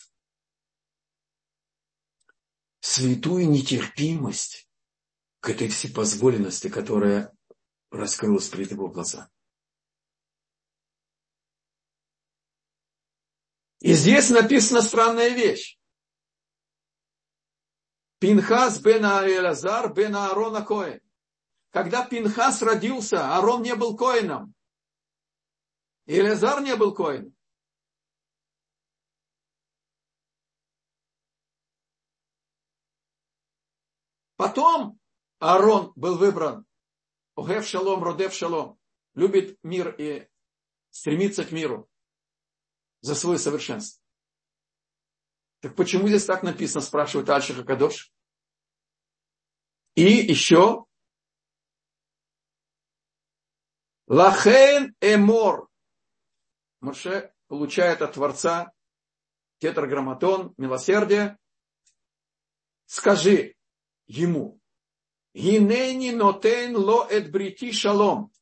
святую 2.79 3.47
нетерпимость 3.47 4.67
к 5.39 5.49
этой 5.49 5.67
всепозволенности, 5.67 6.67
которая 6.67 7.31
раскрылась 7.91 8.49
перед 8.49 8.71
его 8.71 8.87
глазами. 8.87 9.29
И 13.81 13.93
здесь 13.93 14.31
написана 14.31 14.81
странная 14.81 15.29
вещь. 15.29 15.79
Пинхас 18.17 18.79
бен 18.79 19.05
Аэлазар 19.05 19.93
бен 19.93 20.15
Аарона 20.15 20.65
Коэн. 20.65 21.01
Когда 21.71 22.05
Пинхас 22.05 22.61
родился, 22.61 23.35
Арон 23.35 23.63
не 23.63 23.75
был 23.75 23.95
коином. 23.95 24.53
И 26.05 26.19
Элязар 26.19 26.61
не 26.61 26.75
был 26.75 26.93
коином. 26.93 27.33
Потом 34.35 34.99
Аарон 35.39 35.93
был 35.95 36.17
выбран. 36.17 36.65
Огев 37.35 37.65
шалом, 37.65 38.03
родев 38.03 38.33
шалом. 38.33 38.77
Любит 39.13 39.57
мир 39.63 39.95
и 39.97 40.27
стремится 40.89 41.45
к 41.45 41.51
миру 41.51 41.89
за 42.99 43.15
свое 43.15 43.39
совершенство. 43.39 44.03
Так 45.61 45.75
почему 45.75 46.07
здесь 46.07 46.25
так 46.25 46.43
написано, 46.43 46.81
спрашивает 46.81 47.29
Альшиха 47.29 47.63
Кадош? 47.63 48.11
И 49.95 50.03
еще 50.03 50.85
Лахен 54.11 54.93
эмор. 54.99 55.69
Моше 56.81 57.33
получает 57.47 58.01
от 58.01 58.15
Творца 58.15 58.73
тетраграмматон, 59.59 60.53
милосердие. 60.57 61.39
Скажи 62.87 63.55
ему, 64.07 64.59
Гинени 65.33 66.11
нотен 66.11 66.75
ло 66.75 67.07
эт 67.09 67.31
брити 67.31 67.71
шалом. 67.71 68.33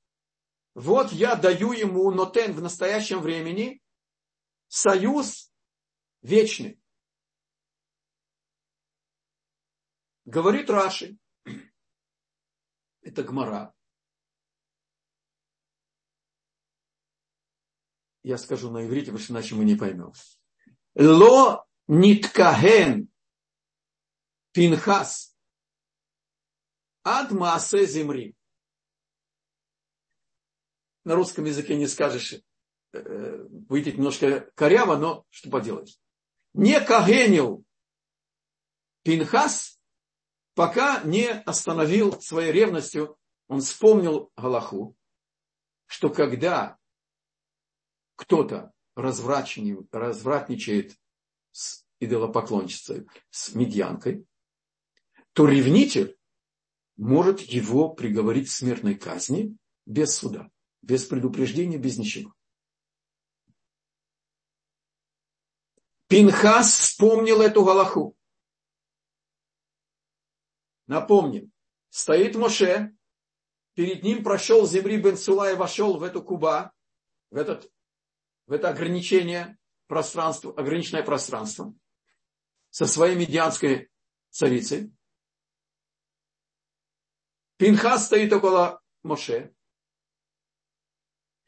Вот 0.74 1.12
я 1.12 1.36
даю 1.36 1.74
ему 1.74 2.10
нотен 2.10 2.52
в 2.54 2.64
настоящем 2.64 3.22
времени 3.22 3.80
союз 4.70 5.54
вечный. 6.24 6.82
Говорит 10.26 10.68
Раши, 10.72 11.20
это 13.02 13.22
Гмара, 13.22 13.76
я 18.24 18.38
скажу 18.38 18.70
на 18.72 18.86
иврите, 18.86 19.08
потому 19.08 19.24
что 19.24 19.34
иначе 19.34 19.56
мы 19.56 19.66
не 19.66 19.76
поймем. 19.76 20.14
Ло 20.96 21.66
ниткаген 21.88 23.10
пинхас 24.52 25.36
ад 27.04 27.32
маасе 27.32 27.86
земри. 27.86 28.36
На 31.06 31.16
русском 31.16 31.46
языке 31.46 31.76
не 31.76 31.88
скажешь, 31.88 32.36
э, 32.94 33.48
выйдет 33.70 33.98
немножко 33.98 34.52
коряво, 34.56 34.98
но 34.98 35.26
что 35.30 35.50
поделать. 35.50 36.00
Не 36.54 36.80
кагенил 36.82 37.64
Пинхас, 39.04 39.80
пока 40.56 41.02
не 41.04 41.30
остановил 41.30 42.20
своей 42.22 42.52
ревностью, 42.52 43.18
он 43.48 43.62
вспомнил 43.62 44.32
Галаху, 44.36 44.96
что 45.86 46.10
когда 46.10 46.78
кто-то 48.20 48.74
развратничает 48.96 51.00
с 51.54 51.86
идолопоклонницей, 52.02 53.08
с 53.30 53.56
медьянкой, 53.56 54.28
то 55.32 55.48
ревнитель 55.48 56.20
может 56.98 57.40
его 57.40 57.88
приговорить 57.88 58.50
к 58.50 58.52
смертной 58.52 58.96
казни 58.96 59.56
без 59.86 60.18
суда, 60.18 60.52
без 60.82 61.06
предупреждения, 61.06 61.78
без 61.78 61.98
ничего. 61.98 62.36
Пинхас 66.08 66.78
вспомнил 66.78 67.40
эту 67.40 67.64
галаху. 67.64 68.18
Напомним, 70.88 71.54
стоит 71.90 72.36
Моше, 72.36 72.94
перед 73.76 74.04
ним 74.04 74.26
прошел 74.26 74.68
Земри 74.68 74.98
бен 74.98 75.16
Сула 75.16 75.54
и 75.54 75.56
вошел 75.56 75.98
в 75.98 76.04
эту 76.04 76.22
куба, 76.22 76.74
в 77.32 77.38
этот 77.38 77.72
в 78.50 78.52
это 78.52 78.70
ограничение 78.70 79.60
пространства, 79.86 80.52
ограниченное 80.58 81.04
пространство 81.04 81.72
со 82.72 82.88
своей 82.88 83.16
медианской 83.16 83.92
царицей. 84.32 84.92
Пинхас 87.58 88.08
стоит 88.08 88.34
около 88.34 88.82
Моше. 89.04 89.54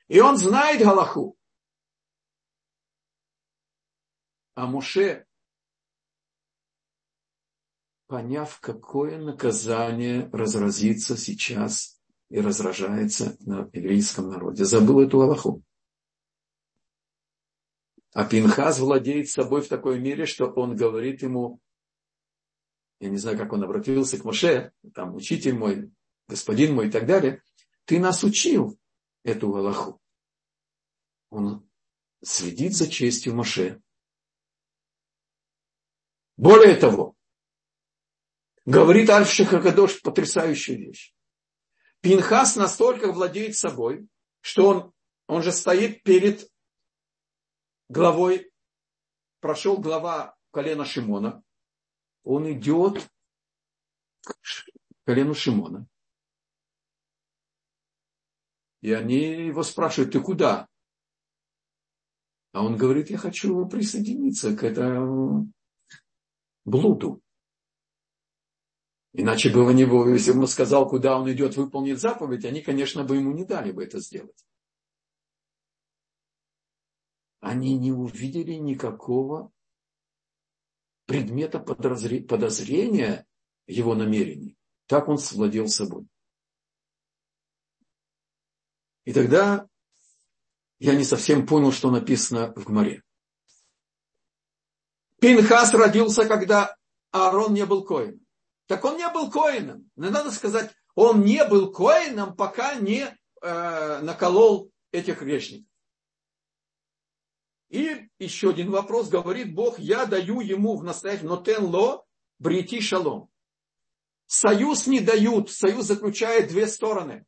И 0.09 0.19
он 0.19 0.37
знает 0.37 0.83
Галаху. 0.83 1.35
А 4.53 4.67
Моше, 4.67 5.25
поняв, 8.05 8.59
какое 8.59 9.17
наказание 9.17 10.29
разразится 10.31 11.17
сейчас 11.17 11.99
и 12.29 12.39
разражается 12.39 13.37
на 13.39 13.71
еврейском 13.73 14.29
народе, 14.29 14.65
забыл 14.65 14.99
эту 15.01 15.17
Галаху. 15.17 15.63
А 18.13 18.25
Пинхас 18.25 18.79
владеет 18.79 19.29
собой 19.29 19.61
в 19.61 19.69
такой 19.69 19.99
мере, 19.99 20.25
что 20.25 20.47
он 20.47 20.75
говорит 20.75 21.21
ему, 21.21 21.61
я 22.99 23.09
не 23.09 23.17
знаю, 23.17 23.37
как 23.37 23.53
он 23.53 23.63
обратился 23.63 24.17
к 24.17 24.25
Моше, 24.25 24.73
там, 24.93 25.15
учитель 25.15 25.53
мой, 25.53 25.91
господин 26.27 26.75
мой 26.75 26.89
и 26.89 26.91
так 26.91 27.05
далее, 27.05 27.41
ты 27.85 27.99
нас 27.99 28.23
учил 28.23 28.77
эту 29.23 29.51
Галаху. 29.51 30.01
Он 31.29 31.67
следит 32.21 32.75
за 32.75 32.89
честью 32.89 33.33
Моше. 33.33 33.81
Более 36.35 36.75
того, 36.75 37.15
говорит 38.65 39.09
Альф-Шахакадош 39.09 40.01
потрясающую 40.01 40.77
вещь. 40.77 41.13
Пинхас 42.01 42.57
настолько 42.57 43.11
владеет 43.11 43.55
собой, 43.55 44.07
что 44.41 44.67
он, 44.67 44.93
он 45.27 45.43
же 45.43 45.51
стоит 45.51 46.03
перед 46.03 46.50
главой, 47.91 48.51
прошел 49.41 49.77
глава 49.77 50.35
колена 50.51 50.85
Шимона, 50.85 51.43
он 52.23 52.51
идет 52.51 53.09
к 54.21 54.33
колену 55.05 55.35
Шимона. 55.35 55.87
И 58.81 58.91
они 58.93 59.47
его 59.47 59.61
спрашивают, 59.63 60.13
ты 60.13 60.21
куда? 60.21 60.67
А 62.53 62.63
он 62.63 62.77
говорит, 62.77 63.09
я 63.09 63.17
хочу 63.17 63.67
присоединиться 63.67 64.55
к 64.55 64.63
этому 64.63 65.51
блуду. 66.65 67.21
Иначе 69.13 69.51
бы 69.51 69.65
у 69.65 69.71
него, 69.71 70.07
если 70.07 70.31
бы 70.31 70.39
он 70.39 70.47
сказал, 70.47 70.87
куда 70.87 71.19
он 71.19 71.31
идет 71.31 71.57
выполнить 71.57 71.99
заповедь, 71.99 72.45
они, 72.45 72.61
конечно, 72.61 73.03
бы 73.03 73.17
ему 73.17 73.33
не 73.33 73.43
дали 73.43 73.71
бы 73.71 73.83
это 73.83 73.99
сделать. 73.99 74.45
Они 77.41 77.77
не 77.77 77.91
увидели 77.91 78.53
никакого 78.53 79.51
предмета 81.05 81.59
подозрения 81.59 83.25
его 83.67 83.95
намерений. 83.95 84.57
Так 84.85 85.09
он 85.09 85.17
совладел 85.17 85.67
собой. 85.67 86.07
И 89.03 89.13
тогда 89.13 89.67
я 90.79 90.95
не 90.95 91.03
совсем 91.03 91.45
понял, 91.45 91.71
что 91.71 91.91
написано 91.91 92.53
в 92.55 92.65
Гмаре. 92.65 93.03
Пинхас 95.19 95.73
родился, 95.73 96.27
когда 96.27 96.75
Аарон 97.11 97.53
не 97.53 97.65
был 97.65 97.83
коином. 97.83 98.25
Так 98.67 98.85
он 98.85 98.97
не 98.97 99.09
был 99.09 99.31
коином. 99.31 99.89
Но 99.95 100.09
надо 100.09 100.31
сказать, 100.31 100.71
он 100.95 101.21
не 101.21 101.43
был 101.45 101.71
коином, 101.71 102.35
пока 102.35 102.75
не 102.75 103.17
э, 103.41 103.99
наколол 104.01 104.71
этих 104.91 105.21
грешников. 105.21 105.70
И 107.71 108.09
еще 108.19 108.49
один 108.49 108.69
вопрос, 108.69 109.07
говорит 109.07 109.55
Бог, 109.55 109.79
я 109.79 110.05
даю 110.05 110.41
ему 110.41 110.75
в 110.75 110.83
настоящем, 110.83 111.27
но 111.27 111.41
тен 111.41 111.63
ло 111.63 112.05
брити 112.37 112.81
шалом. 112.81 113.31
Союз 114.25 114.87
не 114.87 114.99
дают, 114.99 115.49
союз 115.49 115.85
заключает 115.85 116.49
две 116.49 116.67
стороны. 116.67 117.25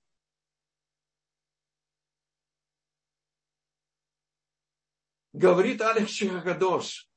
Говорит 5.31 5.81
Алекс 5.81 6.11
Шихагадош, 6.11 7.09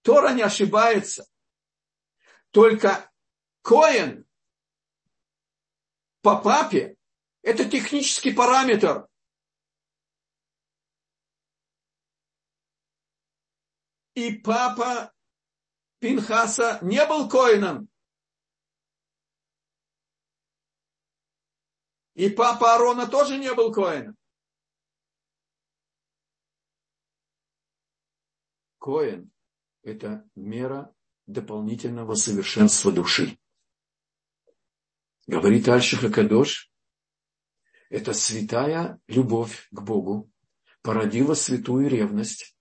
Тора 0.00 0.32
не 0.32 0.42
ошибается. 0.42 1.26
Только 2.52 3.12
Коэн 3.60 4.26
по 6.22 6.40
папе– 6.40 6.96
это 7.42 7.68
технический 7.68 8.32
параметр. 8.32 9.08
И 14.14 14.32
папа 14.32 15.12
Пинхаса 15.98 16.78
не 16.82 17.04
был 17.06 17.28
Коином. 17.28 17.88
И 22.14 22.30
папа 22.30 22.76
Арона 22.76 23.08
тоже 23.08 23.38
не 23.38 23.52
был 23.54 23.72
Коином. 23.72 24.16
Коин 28.78 29.32
это 29.84 30.28
мера 30.34 30.94
дополнительного 31.26 32.14
совершенства 32.14 32.92
души. 32.92 33.38
Говорит 35.26 35.68
Альшиха 35.68 36.10
Кадош, 36.10 36.70
это 37.90 38.12
святая 38.12 39.00
любовь 39.06 39.68
к 39.70 39.80
Богу 39.80 40.30
породила 40.82 41.34
святую 41.34 41.88
ревность. 41.88 42.53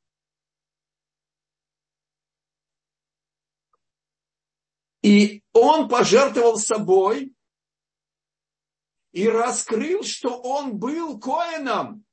И 5.03 5.43
он 5.53 5.87
пожертвовал 5.87 6.57
собой 6.57 7.35
и 9.11 9.29
раскрыл, 9.29 10.03
что 10.03 10.41
он 10.41 10.79
был 10.79 11.19
коином 11.19 12.03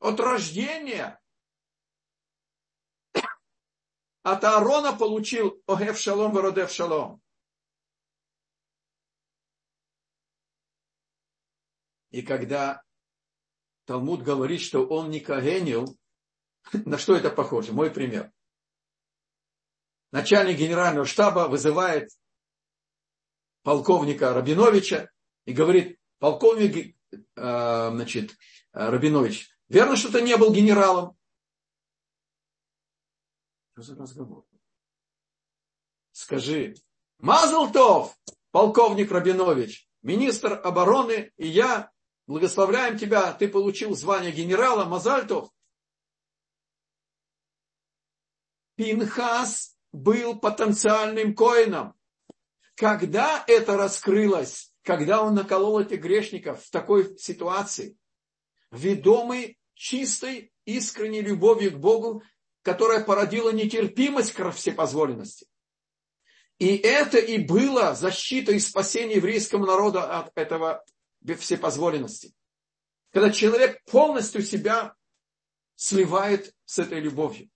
от 0.00 0.18
рождения. 0.18 1.20
от 4.32 4.44
Аарона 4.44 4.92
получил 4.92 5.62
Огев 5.66 5.98
Шалом 5.98 6.32
Вородев 6.32 6.70
Шалом. 6.70 7.22
И 12.10 12.22
когда 12.22 12.82
Талмуд 13.84 14.22
говорит, 14.22 14.60
что 14.60 14.86
он 14.86 15.10
не 15.10 15.20
кагенил, 15.20 15.98
на 16.72 16.98
что 16.98 17.14
это 17.14 17.30
похоже? 17.30 17.72
Мой 17.72 17.90
пример. 17.90 18.32
Начальник 20.10 20.56
генерального 20.56 21.06
штаба 21.06 21.48
вызывает 21.48 22.10
полковника 23.62 24.32
Рабиновича 24.32 25.10
и 25.44 25.52
говорит, 25.52 25.98
полковник 26.18 26.96
э, 27.12 27.90
значит, 27.90 28.36
Рабинович, 28.72 29.50
верно, 29.68 29.96
что 29.96 30.10
ты 30.10 30.22
не 30.22 30.36
был 30.36 30.52
генералом? 30.52 31.16
Что 33.72 33.82
за 33.82 33.96
разговор? 33.96 34.46
Скажи, 36.12 36.74
Мазлтов, 37.18 38.18
полковник 38.50 39.10
Рабинович, 39.10 39.88
министр 40.02 40.54
обороны, 40.54 41.32
и 41.36 41.46
я 41.46 41.90
благословляем 42.26 42.98
тебя, 42.98 43.32
ты 43.32 43.48
получил 43.48 43.94
звание 43.94 44.32
генерала 44.32 44.84
Мазальтов. 44.84 45.50
Пинхас 48.76 49.77
был 49.92 50.38
потенциальным 50.38 51.34
коином. 51.34 51.94
Когда 52.74 53.44
это 53.46 53.76
раскрылось, 53.76 54.72
когда 54.82 55.22
он 55.22 55.34
наколол 55.34 55.80
этих 55.80 56.00
грешников 56.00 56.64
в 56.64 56.70
такой 56.70 57.18
ситуации, 57.18 57.96
ведомый 58.70 59.58
чистой, 59.74 60.52
искренней 60.64 61.22
любовью 61.22 61.72
к 61.72 61.78
Богу, 61.78 62.22
которая 62.62 63.02
породила 63.02 63.50
нетерпимость 63.50 64.32
к 64.32 64.50
всепозволенности. 64.50 65.46
И 66.58 66.76
это 66.76 67.18
и 67.18 67.38
было 67.38 67.94
защита 67.94 68.52
и 68.52 68.58
спасение 68.58 69.16
еврейского 69.16 69.64
народа 69.64 70.18
от 70.18 70.32
этого 70.36 70.84
всепозволенности. 71.38 72.34
Когда 73.12 73.30
человек 73.30 73.82
полностью 73.84 74.42
себя 74.42 74.94
сливает 75.76 76.54
с 76.64 76.80
этой 76.80 77.00
любовью. 77.00 77.48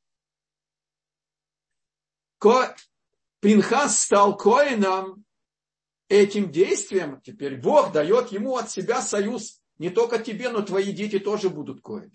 Ко... 2.43 2.75
Пинхас 3.39 4.01
стал 4.01 4.37
коином 4.37 5.25
этим 6.09 6.51
действием. 6.51 7.21
Теперь 7.21 7.61
Бог 7.61 7.93
дает 7.93 8.33
ему 8.33 8.57
от 8.57 8.69
себя 8.69 9.01
союз. 9.01 9.63
Не 9.79 9.91
только 9.91 10.19
тебе, 10.19 10.49
но 10.49 10.63
твои 10.63 10.93
дети 10.93 11.21
тоже 11.21 11.51
будут 11.51 11.83
коины. 11.83 12.11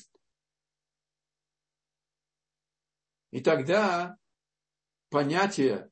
И 3.32 3.40
тогда 3.40 4.18
понятие 5.10 5.90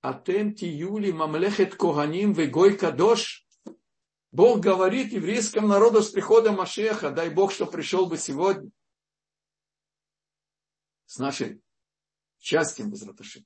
Атем 0.00 0.54
тиюли 0.54 1.10
мамлехет 1.10 1.74
коганим 1.74 2.32
вегой 2.32 2.78
кадош 2.78 3.44
Бог 4.30 4.60
говорит 4.60 5.12
еврейскому 5.12 5.66
народу 5.66 6.02
с 6.02 6.10
приходом 6.10 6.54
Машеха, 6.56 7.10
дай 7.10 7.30
Бог, 7.30 7.50
что 7.50 7.66
пришел 7.66 8.06
бы 8.06 8.16
сегодня 8.16 8.70
с 11.06 11.18
нашей 11.18 11.60
счастьем 12.38 12.90
без 12.90 13.02
раташи. 13.02 13.44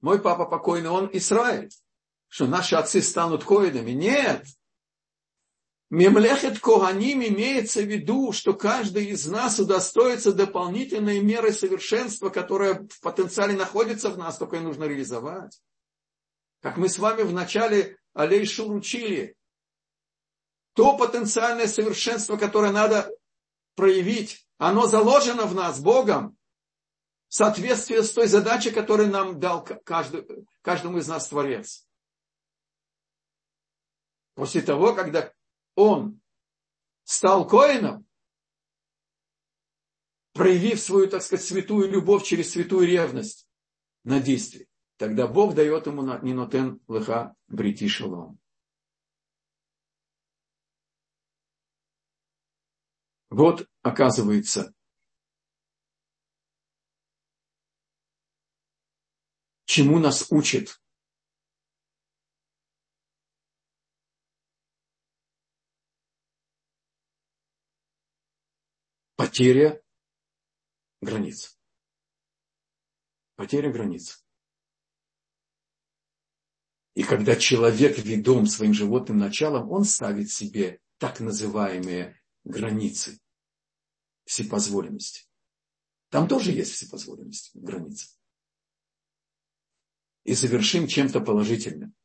Мой 0.00 0.20
папа 0.20 0.46
покойный, 0.46 0.88
он 0.88 1.10
Израиль, 1.12 1.70
что 2.28 2.46
наши 2.46 2.74
отцы 2.76 3.02
станут 3.02 3.44
коинами. 3.44 3.90
Нет, 3.90 4.46
Мемлехет 5.90 6.60
Коганим 6.60 7.20
имеется 7.20 7.82
в 7.82 7.86
виду, 7.86 8.30
что 8.30 8.54
каждый 8.54 9.06
из 9.06 9.26
нас 9.26 9.58
удостоится 9.58 10.32
дополнительной 10.32 11.20
меры 11.20 11.52
совершенства, 11.52 12.30
которая 12.30 12.86
в 12.88 13.00
потенциале 13.00 13.54
находится 13.56 14.10
в 14.10 14.16
нас, 14.16 14.38
только 14.38 14.56
ее 14.56 14.62
нужно 14.62 14.84
реализовать. 14.84 15.60
Как 16.60 16.76
мы 16.76 16.88
с 16.88 16.98
вами 16.98 17.22
в 17.22 17.32
начале 17.32 17.98
Алейшур 18.14 18.72
учили, 18.72 19.36
то 20.74 20.96
потенциальное 20.96 21.66
совершенство, 21.66 22.36
которое 22.36 22.70
надо 22.70 23.10
проявить, 23.74 24.46
оно 24.60 24.86
заложено 24.86 25.46
в 25.46 25.54
нас 25.54 25.80
Богом 25.80 26.36
в 27.28 27.34
соответствии 27.34 28.02
с 28.02 28.12
той 28.12 28.26
задачей, 28.26 28.70
которую 28.70 29.08
нам 29.08 29.40
дал 29.40 29.64
каждый, 29.64 30.46
каждому 30.60 30.98
из 30.98 31.08
нас 31.08 31.28
Творец. 31.28 31.88
После 34.34 34.60
того, 34.60 34.94
когда 34.94 35.32
он 35.76 36.20
стал 37.04 37.48
коином, 37.48 38.06
проявив 40.34 40.78
свою, 40.78 41.08
так 41.08 41.22
сказать, 41.22 41.46
святую 41.46 41.90
любовь 41.90 42.24
через 42.24 42.50
святую 42.50 42.86
ревность 42.86 43.48
на 44.04 44.20
действие, 44.20 44.66
тогда 44.98 45.26
Бог 45.26 45.54
дает 45.54 45.86
ему 45.86 46.02
нинотен 46.02 46.82
лыха 46.86 47.34
брити 47.48 47.88
шалом. 47.88 48.38
Вот, 53.30 53.69
оказывается, 53.82 54.74
чему 59.64 59.98
нас 59.98 60.26
учит 60.30 60.80
потеря 69.16 69.80
границ. 71.00 71.56
Потеря 73.36 73.72
границ. 73.72 74.24
И 76.94 77.02
когда 77.02 77.36
человек 77.36 77.98
ведом 77.98 78.46
своим 78.46 78.74
животным 78.74 79.18
началом, 79.18 79.70
он 79.70 79.84
ставит 79.84 80.30
себе 80.30 80.80
так 80.98 81.20
называемые 81.20 82.20
границы 82.44 83.20
всепозволенности. 84.30 85.26
Там 86.08 86.28
тоже 86.28 86.52
есть 86.52 86.72
всепозволенность, 86.72 87.50
границы. 87.54 88.16
И 90.22 90.34
завершим 90.34 90.86
чем-то 90.86 91.20
положительным. 91.20 91.96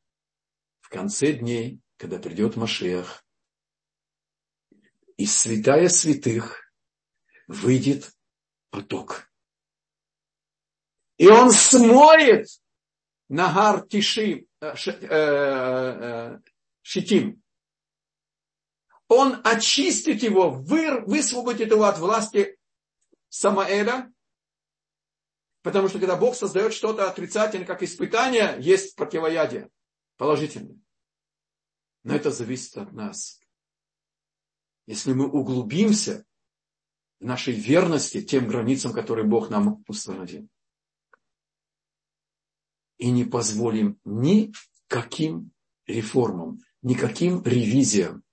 В 0.80 0.90
конце 0.90 1.34
дней, 1.34 1.82
когда 1.98 2.18
придет 2.18 2.56
Машех, 2.56 3.24
из 5.18 5.38
святая 5.38 5.88
святых 5.88 6.74
выйдет 7.48 8.12
поток. 8.72 9.32
И 11.18 11.28
он 11.28 11.52
смоет 11.52 12.48
Нагар 13.30 13.88
Тиши, 13.88 14.48
э, 14.62 14.74
э, 14.86 14.98
э, 15.12 16.40
Шитим. 16.82 17.44
Он 19.08 19.40
очистит 19.44 20.24
его, 20.24 20.50
высвободит 20.52 21.72
его 21.72 21.84
от 21.84 22.00
власти 22.00 22.58
Самаэля, 23.30 24.12
потому 25.62 25.90
что 25.90 26.00
когда 26.00 26.16
Бог 26.16 26.36
создает 26.36 26.74
что-то 26.74 27.10
отрицательное, 27.10 27.68
как 27.68 27.84
испытание, 27.84 28.58
есть 28.60 28.96
противоядие 28.96 29.70
положительное. 30.18 30.80
Но 32.04 32.16
это 32.16 32.32
зависит 32.32 32.78
от 32.78 32.94
нас. 32.94 33.40
Если 34.88 35.14
мы 35.14 35.28
углубимся 35.28 36.26
в 37.20 37.26
нашей 37.26 37.54
верности 37.54 38.22
тем 38.22 38.48
границам, 38.48 38.94
которые 38.94 39.26
Бог 39.26 39.50
нам 39.50 39.84
установил 39.88 40.48
и 42.98 43.10
не 43.12 43.26
позволим 43.26 44.00
никаким 44.06 45.52
реформам, 45.88 46.60
никаким 46.82 47.44
ревизиям 47.44 48.25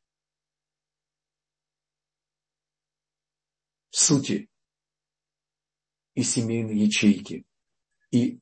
сути 4.03 4.50
и 6.14 6.22
семейной 6.22 6.76
ячейки, 6.76 7.46
и 8.11 8.40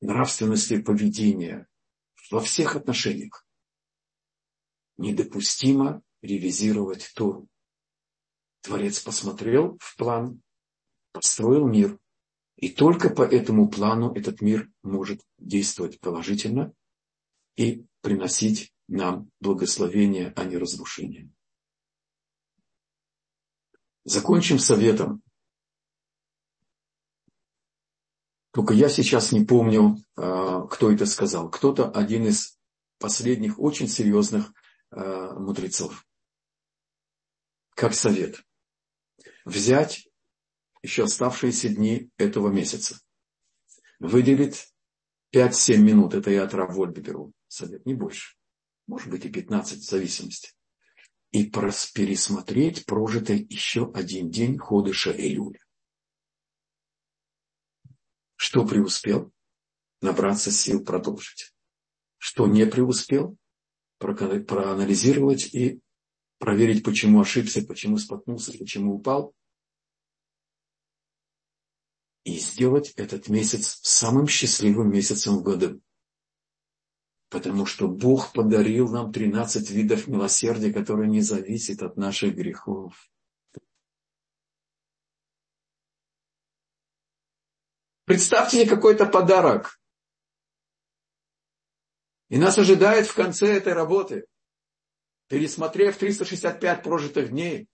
нравственности 0.00 0.82
поведения 0.82 1.66
во 2.30 2.40
всех 2.40 2.76
отношениях. 2.76 3.46
Недопустимо 4.96 6.02
ревизировать 6.22 7.12
Тору. 7.14 7.48
Творец 8.60 9.00
посмотрел 9.00 9.78
в 9.80 9.96
план, 9.96 10.42
построил 11.12 11.66
мир, 11.66 11.98
и 12.56 12.68
только 12.68 13.10
по 13.10 13.22
этому 13.22 13.68
плану 13.70 14.12
этот 14.12 14.40
мир 14.40 14.68
может 14.82 15.22
действовать 15.38 16.00
положительно 16.00 16.74
и 17.56 17.86
приносить 18.00 18.72
нам 18.88 19.30
благословение, 19.40 20.32
а 20.36 20.44
не 20.44 20.56
разрушение. 20.56 21.30
Закончим 24.08 24.58
советом. 24.58 25.22
Только 28.52 28.72
я 28.72 28.88
сейчас 28.88 29.32
не 29.32 29.44
помню, 29.44 30.02
а, 30.16 30.66
кто 30.66 30.90
это 30.90 31.04
сказал. 31.04 31.50
Кто-то 31.50 31.90
один 31.90 32.26
из 32.26 32.58
последних 32.98 33.58
очень 33.58 33.86
серьезных 33.86 34.50
а, 34.90 35.34
мудрецов. 35.38 36.06
Как 37.74 37.92
совет. 37.92 38.42
Взять 39.44 40.08
еще 40.82 41.04
оставшиеся 41.04 41.68
дни 41.68 42.10
этого 42.16 42.48
месяца. 42.48 42.98
Выделит 43.98 44.72
5-7 45.34 45.76
минут, 45.76 46.14
это 46.14 46.30
я 46.30 46.44
от 46.44 46.54
Равольби 46.54 47.00
беру 47.00 47.34
совет, 47.46 47.84
не 47.84 47.92
больше. 47.92 48.38
Может 48.86 49.10
быть 49.10 49.26
и 49.26 49.28
15, 49.28 49.80
в 49.80 49.84
зависимости. 49.84 50.52
И 51.30 51.44
пересмотреть 51.44 52.86
прожитый 52.86 53.46
еще 53.50 53.90
один 53.92 54.30
день 54.30 54.58
ходыша 54.58 55.10
Элюля. 55.12 55.60
Что 58.36 58.66
преуспел? 58.66 59.32
Набраться 60.00 60.50
сил 60.50 60.84
продолжить. 60.84 61.52
Что 62.16 62.46
не 62.46 62.64
преуспел? 62.66 63.36
Проанализировать 63.98 65.54
и 65.54 65.80
проверить, 66.38 66.84
почему 66.84 67.20
ошибся, 67.20 67.62
почему 67.64 67.98
споткнулся, 67.98 68.56
почему 68.56 68.94
упал– 68.94 69.34
и 72.28 72.38
сделать 72.38 72.92
этот 72.96 73.28
месяц 73.28 73.80
самым 73.82 74.28
счастливым 74.28 74.90
месяцем 74.90 75.38
в 75.38 75.42
году. 75.42 75.80
Потому 77.30 77.66
что 77.66 77.88
Бог 77.88 78.32
подарил 78.32 78.88
нам 78.88 79.12
13 79.12 79.70
видов 79.70 80.06
милосердия, 80.08 80.72
которые 80.72 81.10
не 81.10 81.20
зависят 81.20 81.82
от 81.82 81.96
наших 81.96 82.34
грехов. 82.34 83.10
Представьте 88.06 88.62
себе 88.62 88.70
какой-то 88.70 89.04
подарок. 89.04 89.78
И 92.30 92.38
нас 92.38 92.56
ожидает 92.56 93.06
в 93.06 93.14
конце 93.14 93.54
этой 93.54 93.74
работы, 93.74 94.24
пересмотрев 95.28 95.96
365 95.96 96.82
прожитых 96.82 97.28
дней, 97.28 97.68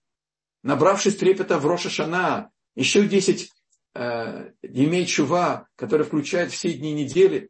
набравшись 0.63 1.15
трепета 1.15 1.57
в 1.57 1.65
Роша 1.65 1.89
Шана, 1.89 2.51
еще 2.75 3.07
10 3.07 3.49
э, 3.93 4.51
имеет 4.61 5.07
чува, 5.07 5.69
который 5.77 6.05
включает 6.05 6.51
все 6.51 6.73
дни 6.73 6.93
недели, 6.93 7.49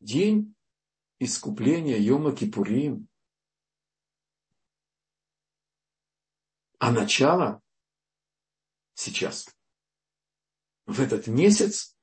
день 0.00 0.54
искупления 1.18 1.98
Йома 1.98 2.34
Кипурим. 2.34 3.08
А 6.78 6.92
начало 6.92 7.60
сейчас, 8.94 9.48
в 10.86 11.00
этот 11.00 11.26
месяц, 11.26 11.96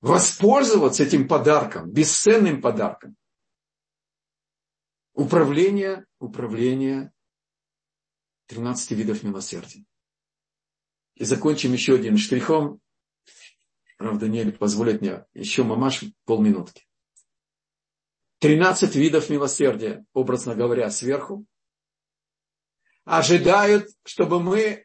воспользоваться 0.00 1.02
этим 1.02 1.26
подарком, 1.26 1.90
бесценным 1.90 2.60
подарком. 2.60 3.16
Управление, 5.14 6.06
управление 6.18 7.12
13 8.46 8.90
видов 8.92 9.22
милосердия. 9.22 9.84
И 11.14 11.24
закончим 11.24 11.72
еще 11.72 11.94
одним 11.94 12.16
штрихом. 12.16 12.80
Правда, 14.04 14.28
не 14.28 14.44
позволит 14.50 15.00
мне 15.00 15.24
еще 15.32 15.62
мамаш 15.62 16.04
полминутки. 16.26 16.86
Тринадцать 18.38 18.96
видов 18.96 19.30
милосердия, 19.30 20.04
образно 20.12 20.54
говоря, 20.54 20.90
сверху, 20.90 21.46
ожидают, 23.04 23.88
чтобы 24.04 24.42
мы 24.42 24.84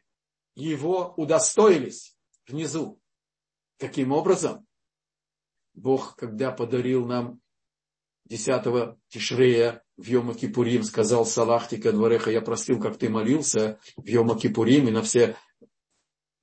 его 0.54 1.12
удостоились 1.18 2.16
внизу. 2.46 2.98
Таким 3.76 4.12
образом, 4.12 4.66
Бог, 5.74 6.16
когда 6.16 6.50
подарил 6.50 7.04
нам 7.04 7.42
10 8.24 8.96
Тишрея 9.08 9.82
в 9.98 10.06
Йома 10.06 10.32
Кипурим, 10.32 10.82
сказал 10.82 11.26
Салахтика 11.26 11.92
Двореха, 11.92 12.30
я 12.30 12.40
простил, 12.40 12.80
как 12.80 12.96
ты 12.96 13.10
молился 13.10 13.80
в 13.98 14.06
Йома 14.06 14.40
Кипурим 14.40 14.88
и 14.88 14.90
на 14.90 15.02
все 15.02 15.36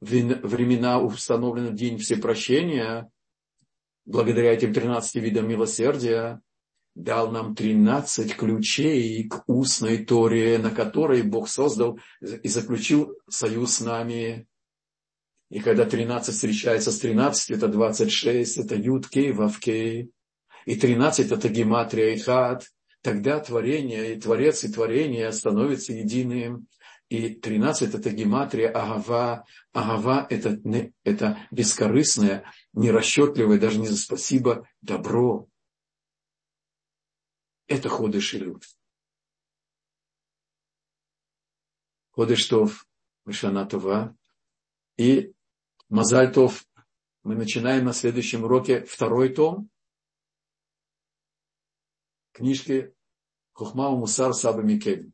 времена 0.02 1.00
установлены 1.00 1.76
день 1.76 1.98
всепрощения, 1.98 3.10
благодаря 4.06 4.54
этим 4.54 4.74
13 4.74 5.16
видам 5.16 5.48
милосердия, 5.48 6.42
дал 6.96 7.32
нам 7.32 7.54
13 7.56 8.36
ключей 8.36 9.28
к 9.28 9.44
устной 9.48 10.04
Торе, 10.04 10.58
на 10.58 10.72
которой 10.72 11.22
Бог 11.22 11.48
создал 11.48 12.00
и 12.22 12.48
заключил 12.48 13.16
союз 13.30 13.76
с 13.76 13.82
нами. 13.82 14.48
И 15.50 15.60
когда 15.60 15.86
13 15.86 16.34
встречается 16.34 16.92
с 16.92 17.00
13, 17.00 17.52
это 17.52 17.68
26, 17.68 18.58
это 18.58 18.76
Юткей, 18.76 19.32
Вавкей. 19.32 20.12
И 20.66 20.76
13 20.76 21.32
это 21.32 21.50
Гематрия 21.50 22.16
и 22.16 22.20
Хат. 22.20 22.68
Тогда 23.02 23.40
творение, 23.40 24.16
и 24.16 24.20
Творец, 24.20 24.64
и 24.64 24.74
творение 24.74 25.32
становятся 25.32 25.94
единым. 25.94 26.68
И 27.10 27.36
13 27.36 27.96
это 27.96 28.10
гематрия 28.10 28.70
Агава. 28.70 29.46
Агава 29.72 30.28
это, 30.30 30.60
это 31.04 31.38
бескорыстное, 31.52 32.52
нерасчетливое, 32.74 33.60
даже 33.60 33.80
не 33.80 33.88
за 33.88 33.98
спасибо, 33.98 34.68
добро. 34.82 35.48
Это 37.68 37.90
ходыш 37.90 38.34
и 38.34 38.40
люд. 38.40 38.64
Ходыш 42.12 42.46
Тов, 42.46 42.88
Мишана 43.26 44.18
И 44.98 45.34
Мазальтов 45.90 46.66
мы 47.24 47.36
начинаем 47.36 47.86
на 47.86 47.94
следующем 47.94 48.44
уроке 48.44 48.84
второй 48.86 49.30
том 49.34 49.70
книжки 52.32 52.94
Хухмау 53.54 53.98
Мусар 53.98 54.34
Саба 54.34 54.62
Микель. 54.62 55.12